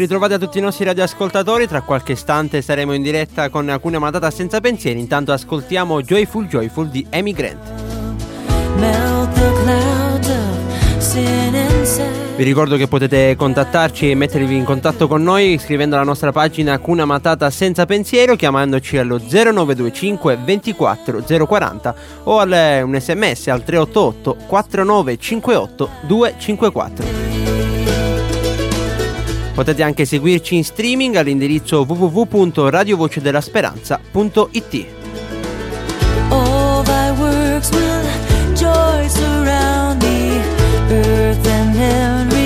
[0.00, 4.30] ritrovati a tutti i nostri radioascoltatori, tra qualche istante saremo in diretta con alcune Matata
[4.30, 7.58] senza pensieri, intanto ascoltiamo Joyful Joyful di Amy Grant.
[8.76, 12.20] Melt the clouds of sin and sad.
[12.36, 16.78] Vi ricordo che potete contattarci e mettervi in contatto con noi scrivendo alla nostra pagina
[16.78, 23.62] Cuna Matata senza pensiero chiamandoci allo 0925 24 040 o al, eh, un sms al
[23.62, 27.79] 388 4958 254.
[29.60, 34.86] Potete anche seguirci in streaming all'indirizzo www.radiovocedellasperanza.it.
[38.54, 40.40] Joy surround thee.
[40.88, 42.39] Earth and heaven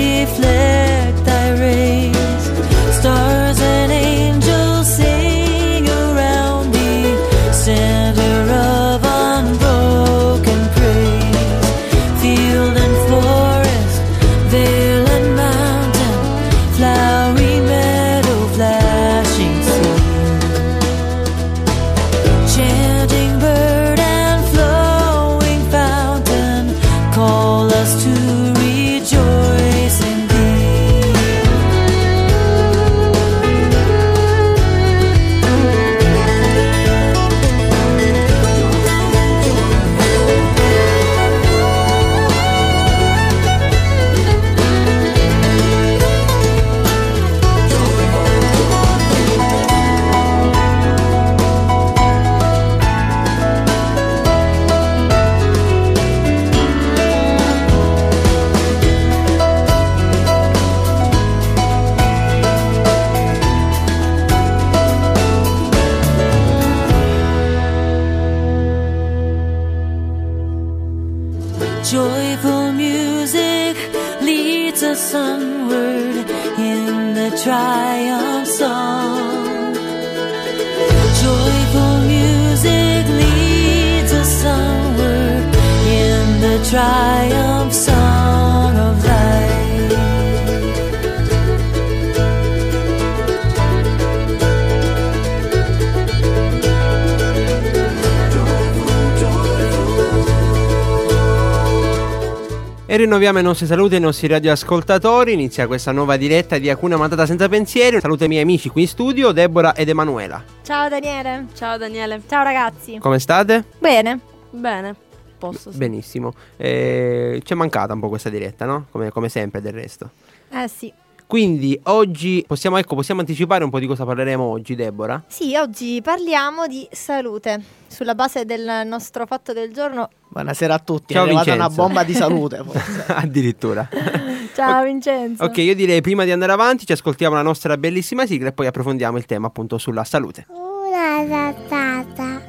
[103.15, 105.31] rinnoviamo i nostri saluti ai nostri radioascoltatori.
[105.31, 108.01] Inizia questa nuova diretta di Alcuna Matata senza pensieri.
[108.01, 110.43] Saluto ai miei amici qui in studio, Deborah ed Emanuela.
[110.63, 111.45] Ciao Daniele.
[111.53, 112.21] Ciao Daniele.
[112.27, 112.97] Ciao ragazzi.
[112.97, 113.63] Come state?
[113.79, 114.19] Bene.
[114.49, 114.95] Bene.
[115.37, 115.71] Posso.
[115.71, 115.77] sì.
[115.77, 116.33] Benissimo.
[116.57, 118.87] Eh, ci è mancata un po' questa diretta, no?
[118.91, 120.09] Come, come sempre del resto.
[120.51, 120.91] Eh sì.
[121.27, 125.23] Quindi oggi possiamo, ecco, possiamo anticipare un po' di cosa parleremo oggi, Deborah?
[125.27, 127.61] Sì, oggi parliamo di salute.
[127.87, 130.09] Sulla base del nostro fatto del giorno.
[130.29, 131.67] Buonasera a tutti, Ciao, è arrivata Vincenzo.
[131.73, 133.05] una bomba di salute forse.
[133.07, 133.87] Addirittura.
[134.53, 135.43] Ciao Vincenzo.
[135.43, 138.67] ok, io direi prima di andare avanti ci ascoltiamo la nostra bellissima sigla e poi
[138.67, 140.45] approfondiamo il tema appunto sulla salute.
[140.49, 142.41] Una rattata.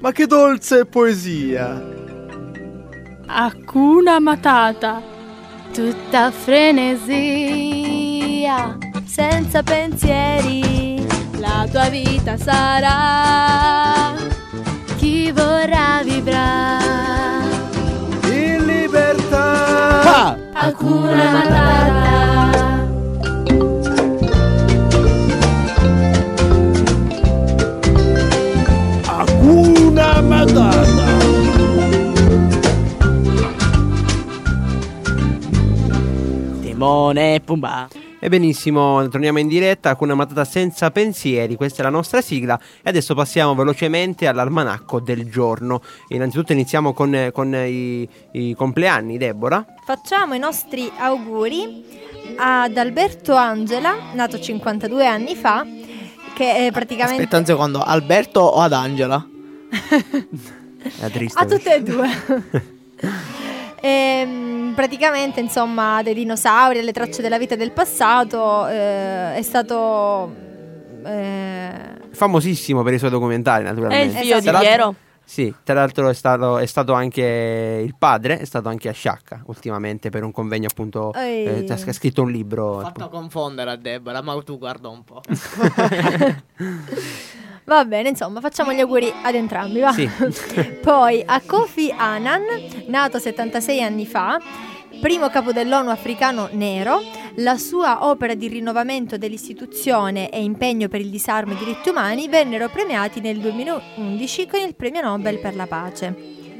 [0.00, 1.82] Ma che dolce poesia!
[3.26, 5.12] Hakuna Matata.
[5.72, 7.16] Tutta frenesia,
[9.06, 11.06] senza pensieri,
[11.38, 14.12] la tua vita sarà.
[14.98, 16.78] Chi vorrà vivrà.
[18.24, 20.02] In libertà!
[20.02, 20.36] Ah!
[20.52, 22.12] Hakuna Matata.
[29.06, 31.06] Hakuna Matata!
[36.60, 37.88] Timone e Pumba.
[38.24, 42.58] E benissimo, torniamo in diretta con una matata senza pensieri, questa è la nostra sigla
[42.82, 45.82] e adesso passiamo velocemente all'almanacco del giorno.
[46.08, 49.66] Innanzitutto iniziamo con, con i, i compleanni, Deborah.
[49.84, 51.84] Facciamo i nostri auguri
[52.38, 55.66] ad Alberto Angela, nato 52 anni fa,
[56.32, 57.24] che è praticamente...
[57.24, 59.22] Aspetta un secondo, Alberto o ad Angela?
[60.98, 61.38] È triste.
[61.38, 62.08] A tutte e due.
[63.86, 70.34] Ehm, praticamente, insomma, dei dinosauri, delle tracce della vita e del passato, eh, è stato...
[71.04, 74.18] eh, Famosissimo per i suoi documentari, È il naturalmente.
[74.20, 74.58] figlio Esatto.
[74.58, 74.94] di Piero.
[75.26, 79.42] Sì, tra l'altro è stato, è stato anche il padre, è stato anche a Sciacca
[79.46, 82.76] ultimamente per un convegno appunto, eh, ha scritto un libro.
[82.76, 85.22] Ho fatto confondere a Deborah, ma tu guarda un po'.
[87.66, 89.92] Va bene, insomma, facciamo gli auguri ad entrambi, va?
[89.92, 90.08] Sì.
[90.82, 92.42] Poi a Kofi Annan,
[92.88, 94.38] nato 76 anni fa,
[95.00, 97.00] primo capo dell'ONU africano nero,
[97.36, 102.28] La sua opera di rinnovamento dell'istituzione e impegno per il disarmo e i diritti umani
[102.28, 106.14] vennero premiati nel 2011 con il premio Nobel per la pace.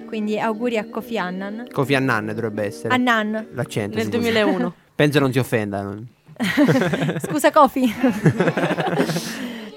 [0.07, 1.69] Quindi auguri a Kofi Annan.
[1.71, 2.93] Kofi Annan dovrebbe essere.
[2.93, 3.49] Annan.
[3.53, 3.97] L'accento.
[3.97, 4.19] Nel scusa.
[4.19, 4.75] 2001.
[4.97, 5.97] Penso non ti offenda.
[7.23, 7.95] Scusa Kofi.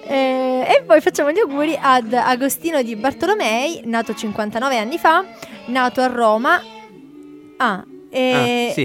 [0.09, 0.46] Eh,
[0.87, 5.23] poi facciamo gli auguri ad Agostino di Bartolomei, nato 59 anni fa,
[5.67, 6.59] nato a Roma.
[7.57, 8.67] Ah, e...
[8.69, 8.83] Ah, sì,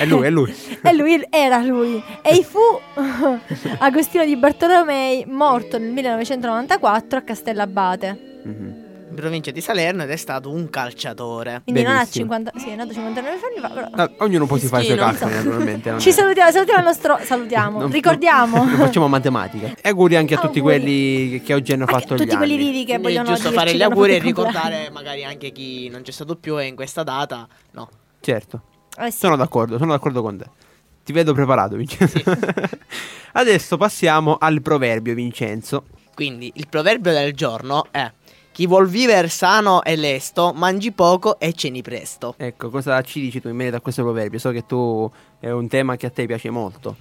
[0.00, 0.52] è lui, è lui.
[0.82, 2.02] e lui era lui.
[2.22, 2.58] E fu
[3.78, 8.40] Agostino di Bartolomei, morto nel 1994 a Castellabate.
[8.42, 8.83] Mhm.
[9.14, 11.60] In provincia di Salerno ed è stato un calciatore.
[11.62, 12.32] Quindi non ha Benissimo.
[12.34, 13.88] 50, sì, è nato 59 anni fa, però...
[13.92, 15.90] Ah, ognuno poi si fa i suoi calcoli, naturalmente.
[15.90, 17.18] non Ci è- salutiamo, salutiamo il nostro...
[17.22, 18.56] Salutiamo, non- ricordiamo.
[18.64, 19.68] Non facciamo matematica.
[19.80, 20.80] E auguri anche a tutti Auguri.
[20.80, 22.64] quelli che- che oggi hanno Anche fatto tutti gli quelli anni.
[22.64, 26.10] vivi che è vogliono giusto fare gli auguri e ricordare magari anche chi non c'è
[26.10, 27.46] stato più e in questa data.
[27.70, 27.88] No.
[28.20, 28.62] Certo.
[28.98, 29.18] Eh sì.
[29.18, 30.44] Sono d'accordo, sono d'accordo con te.
[31.04, 32.18] Ti vedo preparato, Vincenzo.
[33.34, 35.84] Adesso passiamo al proverbio, Vincenzo.
[36.14, 38.10] Quindi il proverbio del giorno è
[38.54, 42.36] chi vuol vivere sano e lesto, mangi poco e ceni presto.
[42.38, 44.38] Ecco, cosa ci dici tu in merito a questo proverbio?
[44.38, 45.10] So che tu
[45.40, 46.96] è un tema che a te piace molto.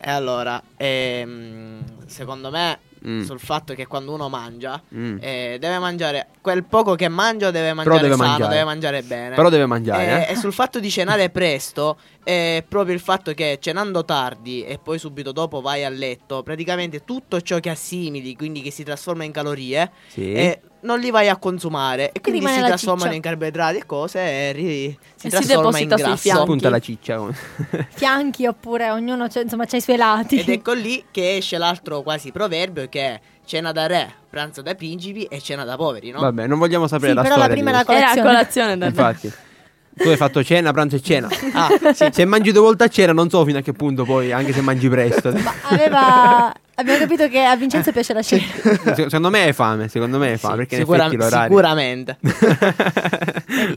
[0.00, 3.20] E allora, ehm, secondo me, Mm.
[3.22, 5.18] sul fatto che quando uno mangia, Mm.
[5.20, 8.50] eh, deve mangiare quel poco che mangia, deve mangiare deve sano, mangiare.
[8.50, 9.34] deve mangiare bene.
[9.36, 10.32] Però deve mangiare, Eh, eh?
[10.32, 14.98] E sul fatto di cenare presto, è proprio il fatto che cenando tardi e poi
[14.98, 19.30] subito dopo vai a letto, praticamente tutto ciò che assimili, quindi che si trasforma in
[19.30, 20.32] calorie, Sì.
[20.32, 24.52] eh, non li vai a consumare e quindi si trasformano in carboidrati e cose e
[24.52, 26.16] ri- si si trasforma in deposita sui grasso.
[26.22, 26.44] fianchi.
[26.46, 27.20] Punta la ciccia.
[27.94, 30.38] Fianchi oppure ognuno c'ha, insomma, c'ha i suoi lati.
[30.38, 34.74] Ed ecco lì che esce l'altro quasi proverbio che è cena da re, pranzo da
[34.74, 36.20] principi e cena da poveri, no?
[36.20, 37.62] Vabbè, non vogliamo sapere Sì, la però la storia.
[37.62, 38.02] prima di la questo.
[38.04, 39.32] Era a colazione da Infatti.
[39.98, 41.28] Tu hai fatto cena, pranzo e cena.
[41.52, 42.08] Ah, sì.
[42.10, 44.60] Se mangi due volte a cena, non so fino a che punto poi, anche se
[44.60, 45.30] mangi presto.
[45.32, 46.52] Ma aveva...
[46.78, 48.44] Abbiamo capito che a Vincenzo piace la cena.
[48.44, 51.08] Se- Secondo me hai fame, secondo me hai fame, Sì, perché sicura-
[51.42, 52.18] sicuramente.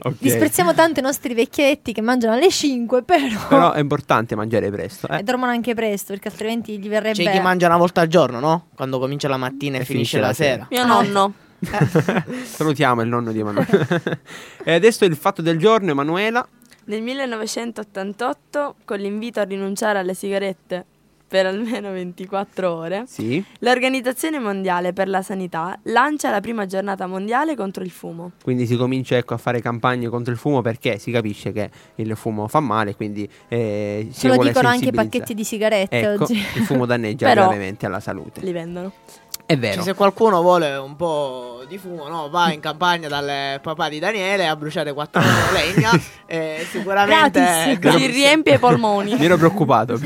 [0.04, 0.16] Ok.
[0.20, 3.26] Disprezziamo tanto i nostri vecchietti che mangiano alle 5, però...
[3.48, 5.08] Però è importante mangiare presto.
[5.08, 5.24] E Eh?
[5.24, 7.24] dormono anche presto, perché altrimenti gli verrebbe...
[7.24, 8.68] C'è chi mangia una volta al giorno, no?
[8.76, 10.68] Quando comincia la mattina e, E finisce, finisce la la sera.
[10.70, 10.86] Mio Ah.
[10.86, 11.34] nonno.
[12.44, 13.88] Salutiamo il nonno di Emanuele.
[14.63, 16.48] e adesso il fatto del giorno, Emanuela.
[16.86, 20.86] Nel 1988, con l'invito a rinunciare alle sigarette
[21.31, 23.42] per almeno 24 ore, Sì.
[23.60, 28.31] l'Organizzazione Mondiale per la Sanità lancia la prima giornata mondiale contro il fumo.
[28.44, 32.18] Quindi si comincia ecco, a fare campagne contro il fumo perché si capisce che il
[32.18, 36.00] fumo fa male, quindi eh, si Ce lo vuole dicono anche i pacchetti di sigarette
[36.00, 36.34] Ecco, oggi.
[36.34, 38.42] il fumo danneggia gravemente alla salute.
[38.42, 38.92] Li vendono.
[39.51, 39.81] È Cioè, vero.
[39.83, 42.30] se qualcuno vuole un po' di fumo, no?
[42.30, 45.21] Va in campagna dal papà di Daniele a bruciare quattro
[45.53, 45.92] legna.
[46.25, 47.39] e sicuramente.
[47.42, 47.80] Gratis.
[47.80, 48.06] gratis.
[48.07, 49.15] Riempie i polmoni.
[49.15, 50.00] Mi ero preoccupato.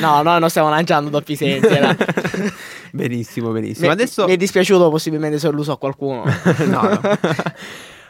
[0.00, 1.66] No, no, non stiamo lanciando doppi sensi.
[1.66, 1.94] era-
[2.92, 3.86] benissimo, benissimo.
[3.88, 6.24] Mi, Adesso mi è dispiaciuto possibilmente se ho illuso a qualcuno.
[6.66, 7.00] no, no.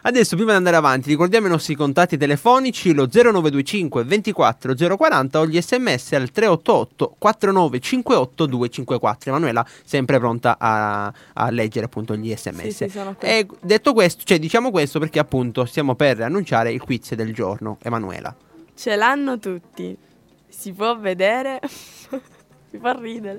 [0.06, 5.46] Adesso, prima di andare avanti, ricordiamo i nostri contatti telefonici: lo 0925 24 040 o
[5.46, 9.30] gli sms al 388 4958 254.
[9.30, 12.60] Emanuela, sempre pronta a, a leggere appunto gli sms.
[12.60, 12.98] Sì, sì.
[13.20, 17.78] E detto questo, cioè diciamo questo perché appunto stiamo per annunciare il quiz del giorno.
[17.80, 18.34] Emanuela.
[18.74, 19.96] Ce l'hanno tutti.
[20.46, 21.60] Si può vedere.
[22.72, 23.38] Mi fa ridere.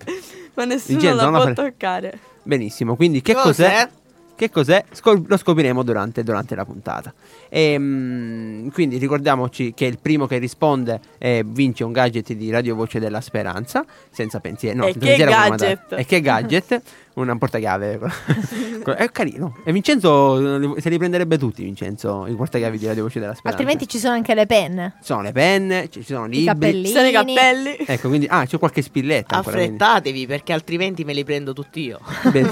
[0.56, 2.20] Ma nessuno Vincenzo, la può fare- toccare.
[2.42, 3.88] Benissimo, quindi che cos'è?
[4.36, 4.84] Che cos'è?
[4.92, 7.14] Scop- lo scopriremo durante, durante la puntata.
[7.50, 13.00] Ehm, quindi ricordiamoci che il primo che risponde eh, vince un gadget di Radio Voce
[13.00, 14.78] della Speranza, senza pensiero.
[14.80, 15.50] No, E senza che pensiero gadget?
[15.88, 16.82] mandare- E che gadget?
[17.16, 17.98] Una portachiave.
[18.98, 19.56] è carino.
[19.64, 23.58] E Vincenzo eh, se li prenderebbe tutti, Vincenzo, i portachiavi di Radio Voce della Speranza.
[23.58, 26.46] Altrimenti ci sono anche le penne, Ci sono le penne, ci sono i libri.
[26.46, 26.86] cappellini.
[26.86, 27.78] Ci sono i cappelli.
[27.86, 28.28] Ecco, quindi...
[28.30, 29.56] Ah, c'è qualche spilletta ancora.
[29.56, 32.00] Affrettatevi perché altrimenti me li prendo tutti io.
[32.32, 32.52] Ben-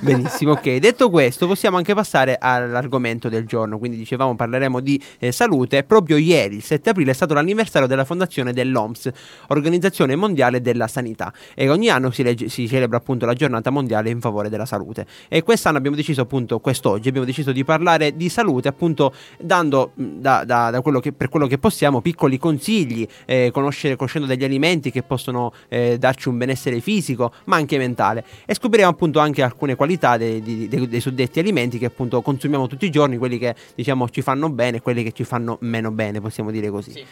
[0.00, 0.78] benissimo, ok.
[0.78, 3.78] Detto questo, possiamo anche passare all'argomento del giorno.
[3.78, 5.84] Quindi dicevamo parleremo di eh, salute.
[5.84, 9.10] Proprio ieri, il 7 aprile, è stato l'anniversario della fondazione dell'OMS,
[9.48, 11.32] Organizzazione Mondiale della Sanità.
[11.54, 15.06] E ogni anno si, legge- si celebra appunto la giornata mondiale in favore della salute.
[15.28, 20.44] E quest'anno abbiamo deciso appunto, quest'oggi abbiamo deciso di parlare di salute, appunto dando da,
[20.44, 24.90] da- da quello che, per quello che possiamo piccoli consigli, eh, conoscere, conoscendo degli alimenti
[24.90, 28.24] che possono eh, darci un benessere fisico, ma anche mentale.
[28.46, 32.66] E scopriremo appunto anche alcune qualità dei, di- dei- dei suddetti alimenti che appunto consumiamo
[32.66, 35.90] tutti i giorni, quelli che diciamo ci fanno bene e quelli che ci fanno meno
[35.90, 36.92] bene, possiamo dire così.
[36.92, 37.04] Sì.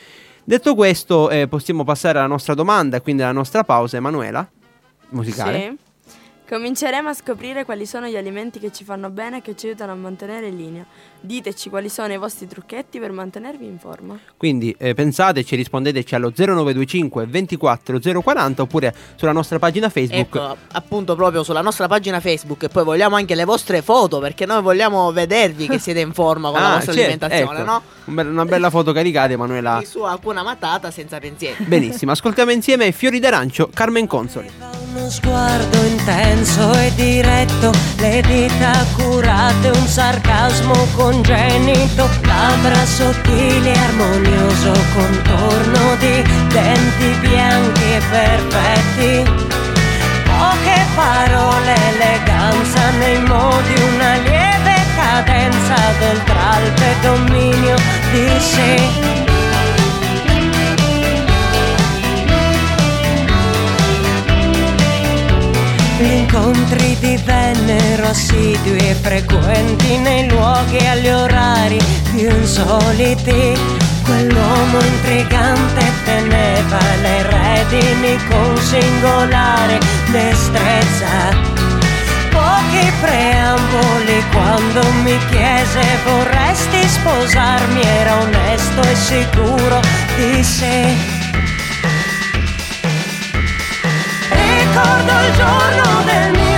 [0.43, 4.49] Detto questo, eh, possiamo passare alla nostra domanda, quindi alla nostra pausa, Emanuela,
[5.11, 5.59] musicale.
[5.59, 5.79] Sì.
[6.51, 9.93] Cominceremo a scoprire quali sono gli alimenti che ci fanno bene e che ci aiutano
[9.93, 10.85] a mantenere in linea.
[11.21, 14.19] Diteci quali sono i vostri trucchetti per mantenervi in forma.
[14.37, 20.35] Quindi eh, pensateci, rispondeteci allo 0925 24 040 oppure sulla nostra pagina Facebook.
[20.35, 24.45] Ecco, appunto proprio sulla nostra pagina Facebook e poi vogliamo anche le vostre foto perché
[24.45, 27.83] noi vogliamo vedervi che siete in forma con la Ah, vostra certo, alimentazione, ecco.
[28.17, 28.29] no?
[28.29, 29.83] Una bella foto caricata, Emanuela.
[29.85, 31.63] Su alcuna matata senza pensieri.
[31.63, 34.80] Benissimo, ascoltiamo insieme Fiori d'arancio, Carmen Consoli.
[34.93, 45.95] Uno sguardo intenso e diretto, le dita curate, un sarcasmo congenito, labbra sottili, armonioso contorno
[46.01, 49.31] di denti bianchi e perfetti.
[50.25, 57.77] Poche parole, eleganza nei modi, una lieve cadenza del tralpe dominio
[58.11, 59.30] di sé.
[66.01, 71.79] Gli incontri divennero assidui e frequenti nei luoghi e agli orari
[72.15, 73.53] più insoliti.
[74.03, 79.79] Quell'uomo intrigante teneva le redini con singolare
[80.11, 81.37] destrezza.
[82.31, 89.81] Pochi preamboli quando mi chiese vorresti sposarmi era onesto e sicuro
[90.17, 91.20] di sé.
[94.73, 96.50] Ricordo il giorno del mio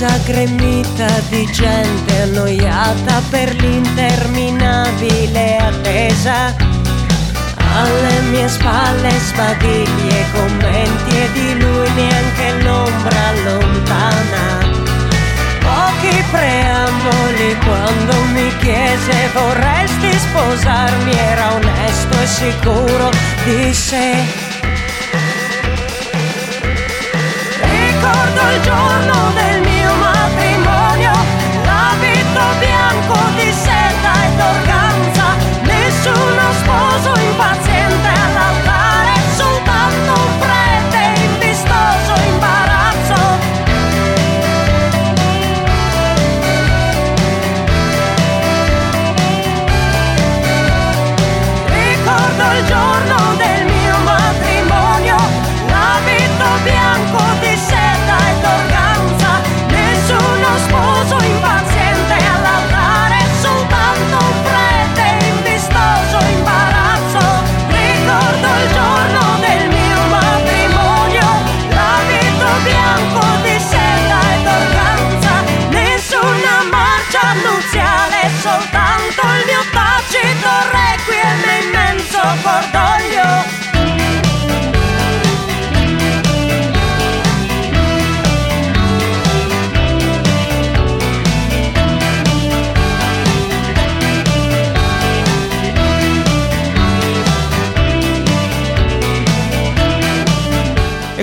[0.00, 6.56] chiesa gremita di gente annoiata per l'interminabile attesa.
[7.74, 14.58] Alle mie spalle sbadigli e commenti e di lui neanche l'ombra lontana.
[15.60, 23.10] Pochi preamboli quando mi chiese vorresti sposarmi era onesto e sicuro
[23.44, 24.24] di sé.
[27.60, 29.69] Ricordo il giorno del mio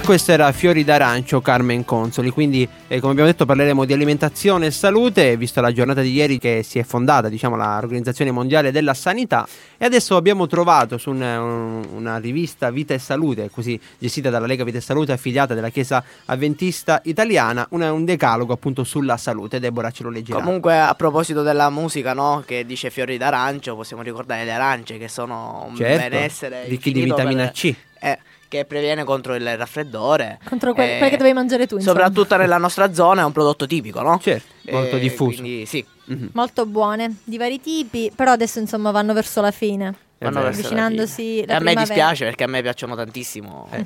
[0.08, 2.30] Questo era Fiori d'arancio, Carmen Consoli.
[2.30, 6.38] Quindi, eh, come abbiamo detto, parleremo di alimentazione e salute, visto la giornata di ieri
[6.40, 9.46] che si è fondata, diciamo, l'Organizzazione Mondiale della Sanità.
[9.78, 14.46] E adesso abbiamo trovato su un- un- una rivista Vita e Salute, così gestita dalla
[14.46, 19.60] Lega Vita e Salute, affiliata della Chiesa Avventista Italiana, una- un decalogo appunto sulla salute.
[19.60, 20.40] Deborah ce lo leggerà.
[20.40, 22.44] Comunque a proposito della musica, no?
[22.48, 27.02] Che dice fiori d'arancio, possiamo ricordare le arance che sono un certo, benessere ricchi di
[27.02, 27.76] vitamina per- C.
[28.00, 30.40] eh, che previene contro il raffreddore.
[30.46, 31.94] Contro que- Eh, quelle che dovevi mangiare tu, insomma.
[32.00, 34.20] Soprattutto nella nostra zona è un prodotto tipico, no?
[34.22, 35.42] Certo, molto Eh, diffuso.
[35.42, 35.86] Quindi sì.
[36.06, 36.30] Mhm.
[36.34, 39.94] Molto buone, di vari tipi, però adesso insomma vanno verso la fine.
[40.20, 41.46] vanno verso la Avvicinandosi fine.
[41.48, 43.68] la E a me dispiace perché a me piacciono tantissimo.
[43.72, 43.86] Eh,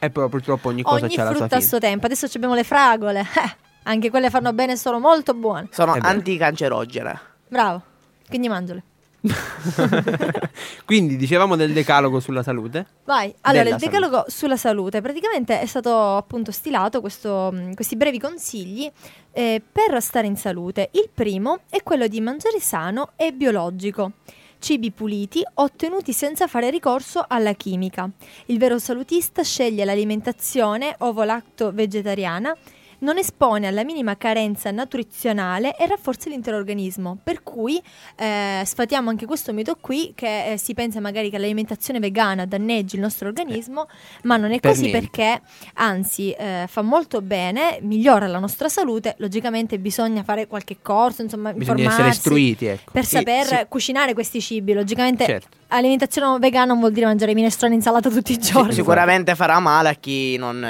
[0.00, 1.68] E però purtroppo ogni cosa Ogni c'ha la sua frutta a fine.
[1.70, 2.06] suo tempo.
[2.06, 3.24] Adesso ci abbiamo le fragole.
[3.86, 5.68] Eh, anche quelle fanno bene, sono molto buone.
[5.70, 7.20] Sono anticancerogene.
[7.48, 7.82] Bravo.
[8.28, 8.82] Quindi mangiale.
[10.84, 12.86] Quindi dicevamo del decalogo sulla salute.
[13.04, 17.96] Vai, allora Della il decalogo sulla salute praticamente è stato appunto stilato questo, mh, questi
[17.96, 18.90] brevi consigli
[19.32, 20.90] eh, per stare in salute.
[20.92, 24.12] Il primo è quello di mangiare sano e biologico.
[24.58, 28.08] Cibi puliti ottenuti senza fare ricorso alla chimica.
[28.46, 32.56] Il vero salutista sceglie l'alimentazione ovo-lacto vegetariana
[33.04, 37.18] non espone alla minima carenza nutrizionale e rafforza l'intero organismo.
[37.22, 37.80] Per cui
[38.16, 42.96] eh, sfatiamo anche questo mito qui che eh, si pensa magari che l'alimentazione vegana danneggi
[42.96, 43.86] il nostro organismo,
[44.22, 44.98] ma non è Per così niente.
[45.00, 45.42] perché
[45.74, 49.14] anzi eh, fa molto bene, migliora la nostra salute.
[49.18, 52.90] Logicamente bisogna fare qualche corso, insomma, Bisogna essere istruiti, ecco.
[52.90, 53.66] per Sì, saper sì.
[53.68, 54.72] cucinare questi cibi.
[54.72, 55.48] Logicamente Certo.
[55.68, 58.72] alimentazione vegana non vuol dire mangiare minestrone e insalata tutti i Sì, giorni.
[58.72, 60.64] sicuramente farà male a chi non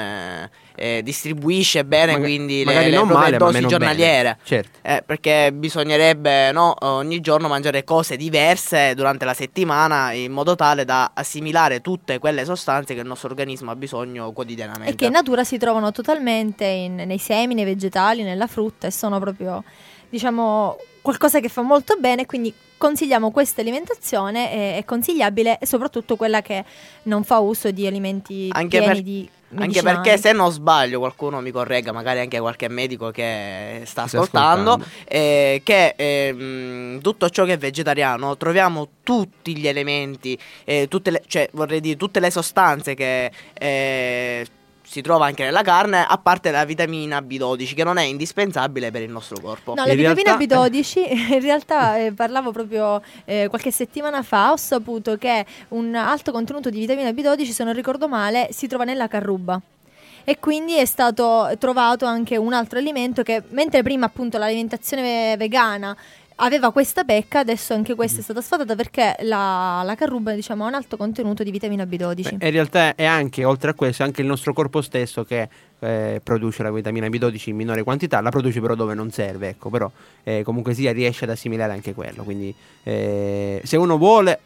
[0.77, 4.23] eh, eh, distribuisce bene Maga- quindi le, le proprie male, ma dosi meno giornaliere.
[4.23, 4.39] bene.
[4.45, 4.79] Certo.
[4.83, 10.85] Eh, perché bisognerebbe no, ogni giorno mangiare cose diverse durante la settimana in modo tale
[10.85, 14.93] da assimilare tutte quelle sostanze che il nostro organismo ha bisogno quotidianamente.
[14.93, 18.91] E che in natura si trovano totalmente in- nei semi, nei vegetali, nella frutta e
[18.91, 19.63] sono proprio,
[20.09, 22.25] diciamo, qualcosa che fa molto bene.
[22.25, 26.65] Quindi consigliamo questa alimentazione, è, è consigliabile e soprattutto quella che
[27.05, 31.41] non fa uso di alimenti Anche pieni per- di Anche perché se non sbaglio, qualcuno
[31.41, 35.05] mi corregga, magari anche qualche medico che sta Sta ascoltando, ascoltando.
[35.07, 41.23] eh, che ehm, tutto ciò che è vegetariano troviamo tutti gli elementi, eh, tutte le,
[41.29, 44.45] cioè vorrei dire tutte le sostanze che eh,
[44.87, 49.03] si trova anche nella carne, a parte la vitamina B12 che non è indispensabile per
[49.03, 49.75] il nostro corpo.
[49.75, 54.53] No, la In vitamina realtà- B12, in realtà eh, parlavo proprio eh, qualche settimana fa,
[54.53, 58.85] ho saputo che un alto contenuto di vitamina B12, se non ricordo male, si trova
[58.85, 59.61] nella carruba.
[60.27, 65.37] E quindi è stato trovato anche un altro alimento che, mentre prima appunto l'alimentazione ve-
[65.37, 65.95] vegana
[66.37, 70.69] aveva questa pecca, adesso anche questa è stata sfatata perché la, la carruba diciamo, ha
[70.69, 72.37] un alto contenuto di vitamina B12.
[72.37, 75.49] Beh, in realtà è anche, oltre a questo, anche il nostro corpo stesso che
[75.79, 79.71] eh, produce la vitamina B12 in minore quantità, la produce però dove non serve, ecco,
[79.71, 79.91] però
[80.25, 84.39] eh, comunque sia riesce ad assimilare anche quello, quindi eh, se uno vuole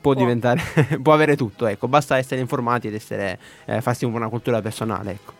[0.00, 0.20] può, Può.
[0.22, 0.60] diventare,
[1.02, 5.32] può avere tutto, ecco, basta essere informati ed essere, eh, farsi una cultura personale, ecco,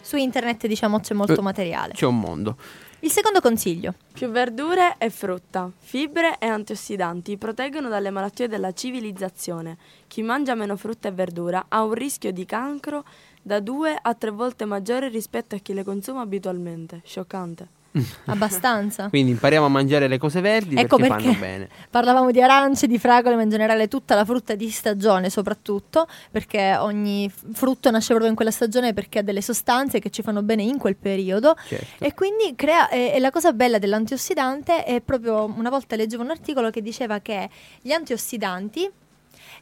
[0.00, 1.92] Su internet diciamo c'è molto Eh, materiale.
[1.94, 2.56] c'è un mondo.
[3.02, 3.94] Il secondo consiglio.
[4.12, 9.78] Più verdure e frutta, fibre e antiossidanti proteggono dalle malattie della civilizzazione.
[10.06, 13.04] Chi mangia meno frutta e verdura ha un rischio di cancro
[13.40, 17.00] da due a tre volte maggiore rispetto a chi le consuma abitualmente.
[17.02, 17.79] Scioccante.
[18.26, 19.08] Abbastanza.
[19.10, 21.68] Quindi impariamo a mangiare le cose verdi Ecco perché, perché fanno bene.
[21.90, 26.76] parlavamo di arance, di fragole, ma in generale tutta la frutta di stagione soprattutto, perché
[26.76, 30.62] ogni frutto nasce proprio in quella stagione perché ha delle sostanze che ci fanno bene
[30.62, 32.04] in quel periodo Certo.
[32.04, 36.30] e quindi crea, e, e la cosa bella dell'antiossidante è proprio, una volta leggevo un
[36.30, 37.48] articolo che diceva che
[37.80, 38.90] gli antiossidanti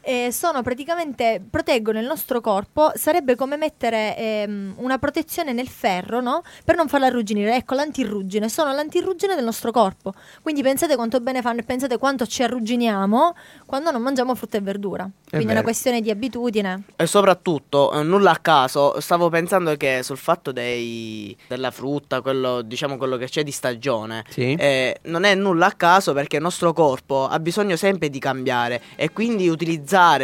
[0.01, 6.21] eh, sono praticamente proteggono il nostro corpo, sarebbe come mettere ehm, una protezione nel ferro,
[6.21, 6.41] no?
[6.63, 7.55] Per non farla arrugginire.
[7.55, 10.13] Ecco, l'antirruggine, sono l'antirruggine del nostro corpo.
[10.41, 14.61] Quindi pensate quanto bene fanno e pensate quanto ci arrugginiamo quando non mangiamo frutta e
[14.61, 15.03] verdura.
[15.03, 15.63] Quindi è una vero.
[15.65, 16.83] questione di abitudine.
[16.95, 22.61] E soprattutto, eh, nulla a caso, stavo pensando che sul fatto dei, della frutta, quello,
[22.61, 24.53] diciamo quello che c'è di stagione, Sì.
[24.53, 28.81] eh, non è nulla a caso perché il nostro corpo ha bisogno sempre di cambiare
[28.95, 29.77] e quindi utilizzare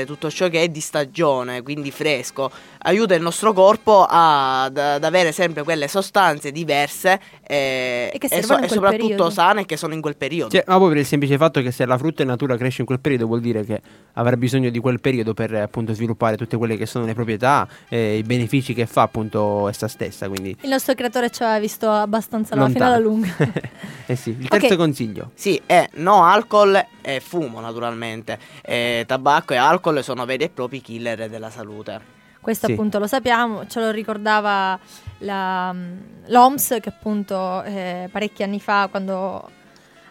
[0.06, 5.32] tutto ciò che è di stagione, quindi fresco, aiuta il nostro corpo ad, ad avere
[5.32, 9.30] sempre quelle sostanze diverse eh, E che e, servono in e soprattutto periodo.
[9.30, 10.52] sane che sono in quel periodo.
[10.52, 12.88] Cioè, ma poi per il semplice fatto che se la frutta in natura cresce in
[12.88, 13.82] quel periodo vuol dire che
[14.14, 18.18] avrà bisogno di quel periodo per appunto sviluppare tutte quelle che sono le proprietà e
[18.18, 20.28] i benefici che fa appunto essa stessa.
[20.28, 23.36] Quindi Il nostro creatore ci aveva visto abbastanza la fino alla lontano.
[23.46, 23.62] lunga.
[24.06, 24.76] eh sì, il terzo Ok.
[24.76, 25.32] consiglio.
[25.34, 28.40] Sì, è no alcol e fumo naturalmente.
[28.62, 32.14] E tabacco e alcol sono veri e propri killer della salute.
[32.42, 32.74] Questo Sì.
[32.74, 34.78] appunto lo sappiamo, ce lo ricordava
[35.20, 39.50] la, mm, l'OMS che appunto eh, parecchi anni fa quando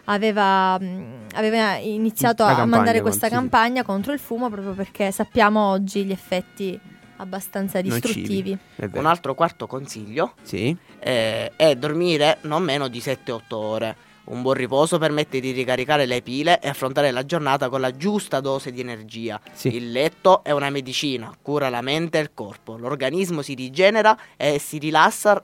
[0.05, 3.33] aveva, mm, aveva iniziato La a campagna mandare questa sì.
[3.33, 6.77] campagna contro il fumo proprio perché sappiamo oggi gli effetti
[7.17, 8.57] abbastanza distruttivi.
[8.93, 10.75] Un altro quarto consiglio Sì.
[10.99, 13.95] eh, è dormire non meno di 7-8 ore.
[14.25, 18.39] Un buon riposo permette di ricaricare le pile e affrontare la giornata con la giusta
[18.39, 19.39] dose di energia.
[19.53, 19.75] Sì.
[19.75, 22.75] Il letto è una medicina, cura la mente e il corpo.
[22.75, 25.43] L'organismo si rigenera e si rilassa,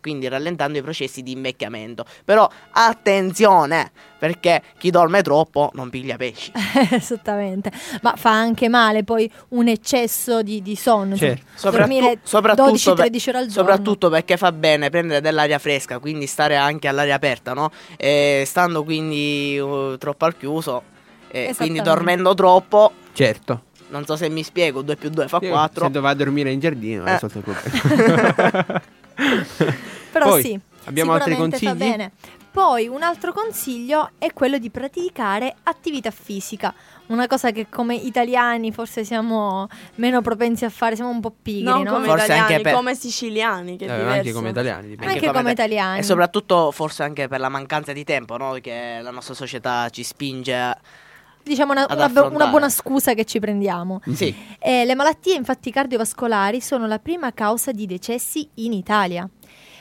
[0.00, 2.04] quindi rallentando i processi di invecchiamento.
[2.24, 6.52] Però attenzione, perché chi dorme troppo non piglia pesci.
[6.90, 11.16] Esattamente, ma fa anche male poi un eccesso di, di sonno.
[11.16, 11.46] Certo.
[11.54, 13.48] Soprattu- dormire soprattutto 12-13 per- ore al giorno.
[13.50, 17.70] Soprattutto perché fa bene prendere dell'aria fresca, quindi stare anche all'aria aperta, no?
[17.96, 20.82] E stando quindi uh, troppo al chiuso,
[21.30, 23.62] e quindi dormendo troppo, Certo.
[23.88, 25.86] non so se mi spiego, 2 più 2 fa Io 4.
[25.86, 27.18] Se doveva dormire in giardino, Eh.
[27.18, 27.56] quello.
[30.12, 31.72] Però Poi, sì, abbiamo altri consigli?
[31.74, 32.12] bene.
[32.50, 36.74] Poi un altro consiglio è quello di praticare attività fisica,
[37.08, 39.66] una cosa che come italiani forse siamo
[39.96, 41.92] meno propensi a fare, siamo un po' pigri, non no?
[41.92, 44.88] come Forse italiani, anche per- come siciliani, che Eh, anche come italiani.
[44.88, 45.12] dipende.
[45.14, 45.98] Anche come italiani.
[45.98, 48.52] E soprattutto forse anche per la mancanza di tempo, no?
[48.60, 50.78] Che la nostra società ci spinge a...
[51.42, 54.00] Diciamo una, una- una buona scusa che ci prendiamo.
[54.12, 59.26] Sì, Eh, le malattie infatti cardiovascolari sono la prima causa di decessi in Italia.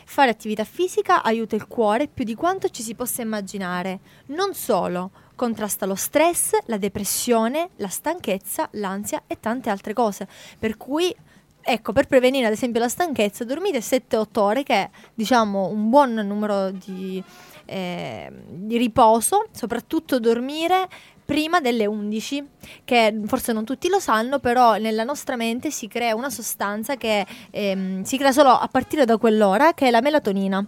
[0.05, 3.99] Fare attività fisica aiuta il cuore più di quanto ci si possa immaginare.
[4.27, 10.28] Non solo, contrasta lo stress, la depressione, la stanchezza, l'ansia e tante altre cose.
[10.60, 11.15] Per cui,
[11.62, 16.13] ecco, per prevenire ad esempio la stanchezza, dormite 7-8 ore, che è diciamo un buon
[16.15, 17.23] numero di,
[17.63, 20.89] eh, di riposo, soprattutto dormire
[21.23, 22.47] prima delle 11,
[22.84, 27.26] che forse non tutti lo sanno, però nella nostra mente si crea una sostanza che
[27.52, 30.65] ehm, si crea solo a partire da quell'ora, che è la melatonina.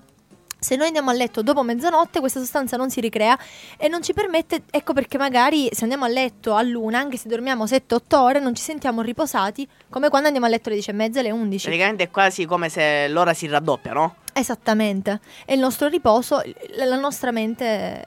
[0.62, 3.38] Se noi andiamo a letto dopo mezzanotte, questa sostanza non si ricrea
[3.78, 7.30] e non ci permette, ecco perché magari se andiamo a letto a luna, anche se
[7.30, 10.94] dormiamo 7-8 ore, non ci sentiamo riposati come quando andiamo a letto alle 10 e
[10.94, 11.66] mezza, alle 11.
[11.66, 14.16] praticamente è quasi come se l'ora si raddoppia, no?
[14.34, 15.22] Esattamente.
[15.46, 16.42] E il nostro riposo,
[16.76, 18.06] la nostra mente,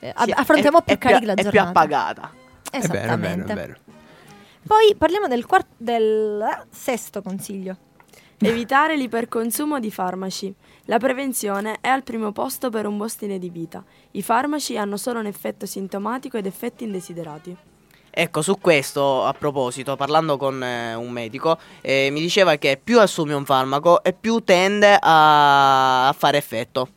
[0.00, 1.68] eh, Sì, affrontiamo è- più è carichi la È più giornata.
[1.68, 2.30] appagata.
[2.70, 3.44] È vero, è Esattamente.
[3.54, 3.78] vero, è vero.
[4.66, 7.76] Poi parliamo del, quart- del sesto consiglio.
[8.38, 10.54] Evitare l'iperconsumo di farmaci.
[10.86, 13.82] La prevenzione è al primo posto per un buon stile di vita.
[14.10, 17.56] I farmaci hanno solo un effetto sintomatico ed effetti indesiderati.
[18.10, 23.00] Ecco, su questo, a proposito, parlando con eh, un medico, eh, mi diceva che più
[23.00, 26.88] assumi un farmaco e più tende a, a fare effetto.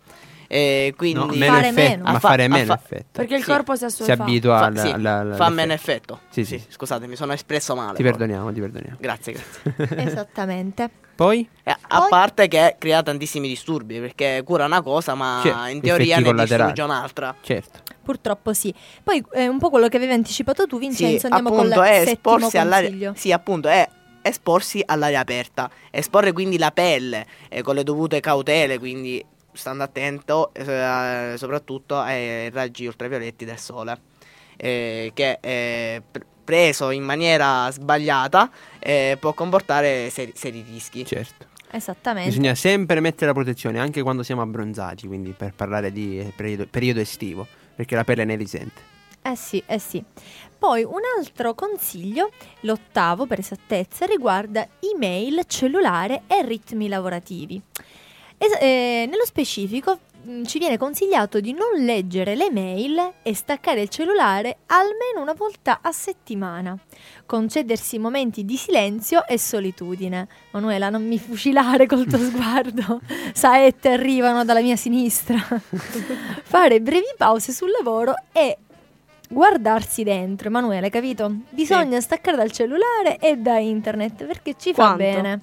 [0.48, 2.04] E quindi No, meno Fare effetto, meno.
[2.04, 3.06] ma fa- fare meno fa- effetto.
[3.12, 3.50] Perché il Sì.
[3.52, 6.22] corpo si Si abitua fa, al, sì, al- al- fa meno effetto.
[6.30, 6.64] Sì, sì.
[6.70, 7.96] Scusate, mi sono espresso male.
[7.98, 8.16] Ti però.
[8.18, 8.98] perdoniamo, ti perdoniamo.
[9.00, 9.96] Grazie, grazie.
[10.10, 10.90] Esattamente.
[11.18, 11.48] Poi?
[11.64, 15.82] Eh, a Poi- parte che crea tantissimi disturbi, perché cura una cosa, ma Sì, in
[15.82, 17.36] teoria ne distrugge un'altra.
[17.42, 17.80] Certo.
[18.04, 18.74] Purtroppo sì.
[19.04, 21.20] Poi è un po' quello che avevi anticipato tu, Vincenzo.
[21.20, 22.88] Sì, Andiamo appunto, con il è settimo esporsi all'aria.
[22.90, 23.14] consiglio.
[23.18, 23.90] Sì, appunto, è
[24.22, 25.70] esporsi all'aria aperta.
[25.92, 29.24] Esporre quindi la pelle eh, con le dovute cautele, quindi
[29.58, 34.00] stando attento eh, soprattutto ai raggi ultravioletti del sole,
[34.56, 41.06] eh, che eh, pr- preso in maniera sbagliata eh, può comportare seri, seri rischi.
[41.06, 41.48] Certo.
[41.70, 42.30] Esattamente.
[42.30, 46.66] Bisogna sempre mettere la protezione, anche quando siamo abbronzati, quindi per parlare di eh, periodo,
[46.72, 48.96] periodo estivo, perché la pelle ne risente.
[49.22, 50.02] Eh sì, eh sì.
[50.58, 57.62] Poi un altro consiglio, l'ottavo per esattezza, riguarda email, cellulare e ritmi lavorativi.
[58.38, 63.82] Es- eh, nello specifico mh, ci viene consigliato di non leggere le mail e staccare
[63.82, 66.78] il cellulare almeno una volta a settimana.
[67.26, 70.28] Concedersi momenti di silenzio e solitudine.
[70.52, 73.02] Manuela, non mi fucilare col tuo sguardo.
[73.34, 75.38] Saette arrivano dalla mia sinistra.
[76.44, 78.58] Fare brevi pause sul lavoro e
[79.30, 80.48] guardarsi dentro.
[80.48, 81.32] Emanuele, hai capito?
[81.50, 84.98] Bisogna staccare dal cellulare e da internet perché ci fa Quanto?
[84.98, 85.42] bene.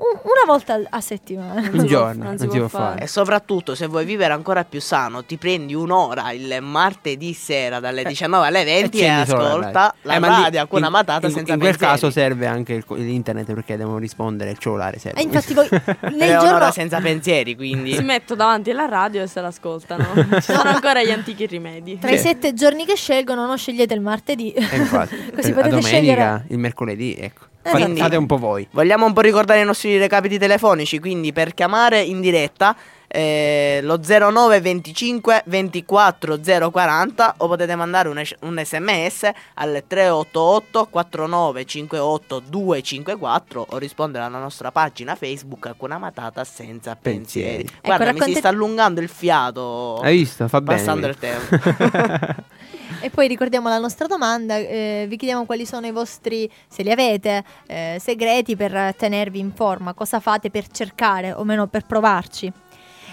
[0.00, 1.60] Un- una volta a settimana.
[1.72, 2.90] Un si giorno, non non si si può può fare.
[2.92, 3.02] fare.
[3.02, 8.04] E soprattutto se vuoi vivere ancora più sano, ti prendi un'ora il martedì sera dalle
[8.04, 11.26] 19 alle 20 e, solo ascolta la Eh, ma lì- radio con una in- matata
[11.26, 11.92] in, senza In quel pensieri.
[12.00, 15.18] caso serve anche il, l'internet perché devono rispondere, il cellulare serve.
[15.18, 19.22] E infatti voi nel è un'ora giorno senza pensieri, quindi Si metto davanti alla radio
[19.22, 20.06] e se l'ascoltano.
[20.14, 21.98] Ci sono ancora gli antichi rimedi.
[21.98, 24.52] tra i sette giorni che scelgono non scegliete il martedì.
[24.52, 27.46] E infatti, Così la potete domenica, scegliere il mercoledì, ecco.
[27.70, 28.66] Fate, fate un po' voi.
[28.70, 32.74] Vogliamo un po' ricordare i nostri recapiti telefonici, quindi per chiamare in diretta
[33.10, 36.38] eh, lo 0925 24
[36.70, 44.38] 040 o potete mandare un, es- un sms al 388 4958 254 o rispondere alla
[44.38, 47.16] nostra pagina Facebook Alcuna Matata senza pensieri.
[47.64, 47.68] Pensieri.
[47.82, 50.46] Guarda, mi racconte- si sta allungando il fiato Hai visto?
[50.48, 50.76] Fa bene.
[50.78, 51.56] passando il tempo.
[53.00, 56.90] E poi ricordiamo la nostra domanda, eh, vi chiediamo quali sono i vostri, se li
[56.90, 62.52] avete, eh, segreti per tenervi in forma, cosa fate per cercare o meno per provarci.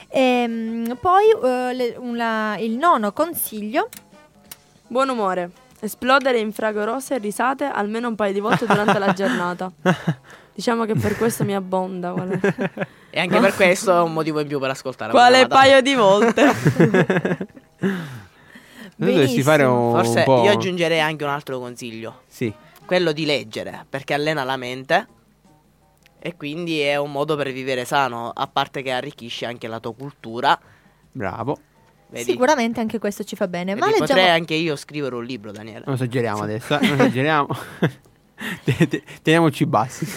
[0.10, 3.90] Ehm, poi eh, le- una- il nono consiglio,
[4.88, 5.50] Buon umore.
[5.80, 9.72] Esplodere in fragorose risate almeno un paio di volte durante la giornata.
[10.54, 12.12] Diciamo che per questo mi abbonda.
[12.12, 12.40] Quale,
[13.10, 15.12] e anche per questo è un motivo in più per ascoltare.
[15.12, 16.54] quale paio di volte?
[18.96, 20.44] Dovresti fare un, Forse un po'...
[20.44, 22.22] io aggiungerei anche un altro consiglio.
[22.28, 22.54] Sì.
[22.86, 25.08] quello di leggere, perché allena la mente
[26.26, 29.94] e quindi è un modo per vivere sano, a parte che arricchisce anche la tua
[29.94, 30.60] cultura.
[31.12, 31.60] Bravo.
[32.08, 32.32] Vedi?
[32.32, 33.76] sicuramente anche questo ci fa bene.
[33.76, 34.06] Ma leggiamo...
[34.08, 35.84] Potrei anche io scrivere un libro, Daniele.
[35.86, 37.48] Non esageriamo adesso, eh, non esageriamo.
[38.64, 40.08] Te- te- Teniamoci bassi.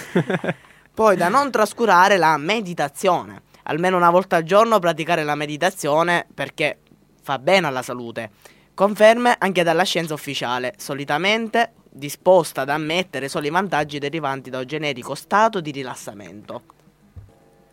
[0.94, 3.42] Poi da non trascurare la meditazione.
[3.64, 6.78] Almeno una volta al giorno praticare la meditazione perché
[7.20, 8.30] fa bene alla salute.
[8.78, 14.66] Conferme anche dalla scienza ufficiale, solitamente disposta ad ammettere solo i vantaggi derivanti da un
[14.66, 16.62] generico stato di rilassamento.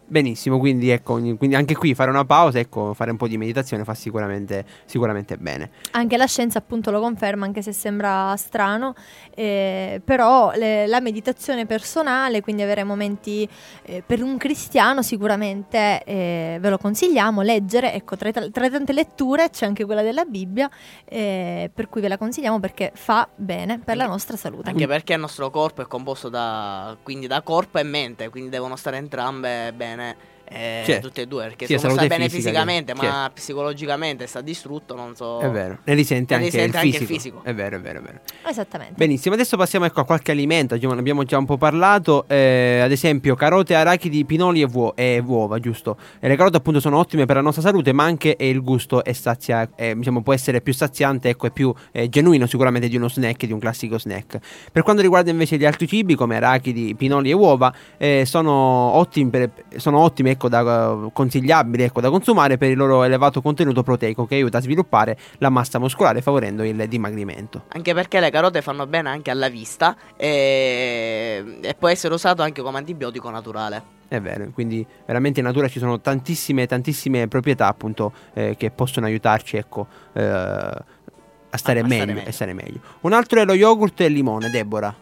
[0.07, 3.83] Benissimo, quindi ecco, quindi anche qui fare una pausa, ecco, fare un po' di meditazione
[3.83, 5.71] fa sicuramente, sicuramente bene.
[5.91, 8.93] Anche la scienza appunto lo conferma, anche se sembra strano,
[9.33, 13.49] eh, però le- la meditazione personale, quindi avere momenti
[13.83, 19.49] eh, per un cristiano sicuramente eh, ve lo consigliamo, leggere, ecco tra, tra tante letture
[19.49, 20.69] c'è anche quella della Bibbia,
[21.03, 24.69] eh, per cui ve la consigliamo perché fa bene per la nostra salute.
[24.69, 28.75] Anche perché il nostro corpo è composto da, quindi da corpo e mente, quindi devono
[28.75, 29.93] stare entrambe bene.
[29.99, 31.07] it eh, Certo.
[31.07, 33.31] tutte e due perché se uno sta bene fisica che- fisicamente ma certo.
[33.33, 37.05] psicologicamente sta distrutto non so È vero, ne risente, Ne anche, risente il anche il
[37.07, 37.41] fisico.
[37.43, 38.19] È vero, è vero, è vero.
[38.47, 38.93] Esattamente.
[38.95, 42.91] Benissimo, adesso passiamo ecco, a qualche alimento, ne abbiamo già un po' parlato, eh, ad
[42.91, 45.97] esempio carote, arachidi, pinoli e, vuo- e uova, giusto?
[46.19, 49.03] E le carote appunto sono ottime per la nostra salute, ma anche eh, il gusto
[49.03, 52.95] è sazia- eh, diciamo, può essere più saziante ecco, e più eh, genuino sicuramente di
[52.97, 54.37] uno snack, di un classico snack.
[54.71, 59.29] Per quanto riguarda invece gli altri cibi come arachidi, pinoli e uova, eh, sono ottimi,
[59.29, 64.25] per- sono ottimi ecco, da, consigliabili ecco, da consumare per il loro elevato contenuto proteico
[64.25, 67.63] che aiuta a sviluppare la massa muscolare favorendo il dimagrimento.
[67.69, 72.61] anche perché le carote fanno bene anche alla vista e, e può essere usato anche
[72.61, 78.11] come antibiotico naturale È vero, quindi veramente in natura ci sono tantissime, tantissime proprietà appunto
[78.33, 82.27] eh, che possono aiutarci ecco, eh, a, stare A- a meglio, stare meglio.
[82.27, 82.79] e stare meglio.
[83.01, 84.93] Un altro è lo yogurt e il limone, Deborah.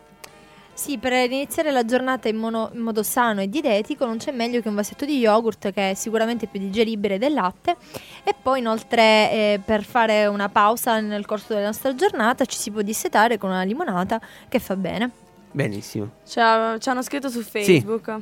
[0.76, 4.60] Sì, per iniziare la giornata in, mono- in modo sano e dietetico non c'è meglio
[4.60, 7.76] che un vasetto di yogurt che è sicuramente più digeribile del latte
[8.24, 12.72] e poi inoltre eh, per fare una pausa nel corso della nostra giornata ci si
[12.72, 15.12] può dissetare con una limonata che fa bene.
[15.52, 16.10] Benissimo.
[16.28, 18.18] Ci, ha- ci hanno scritto su Facebook.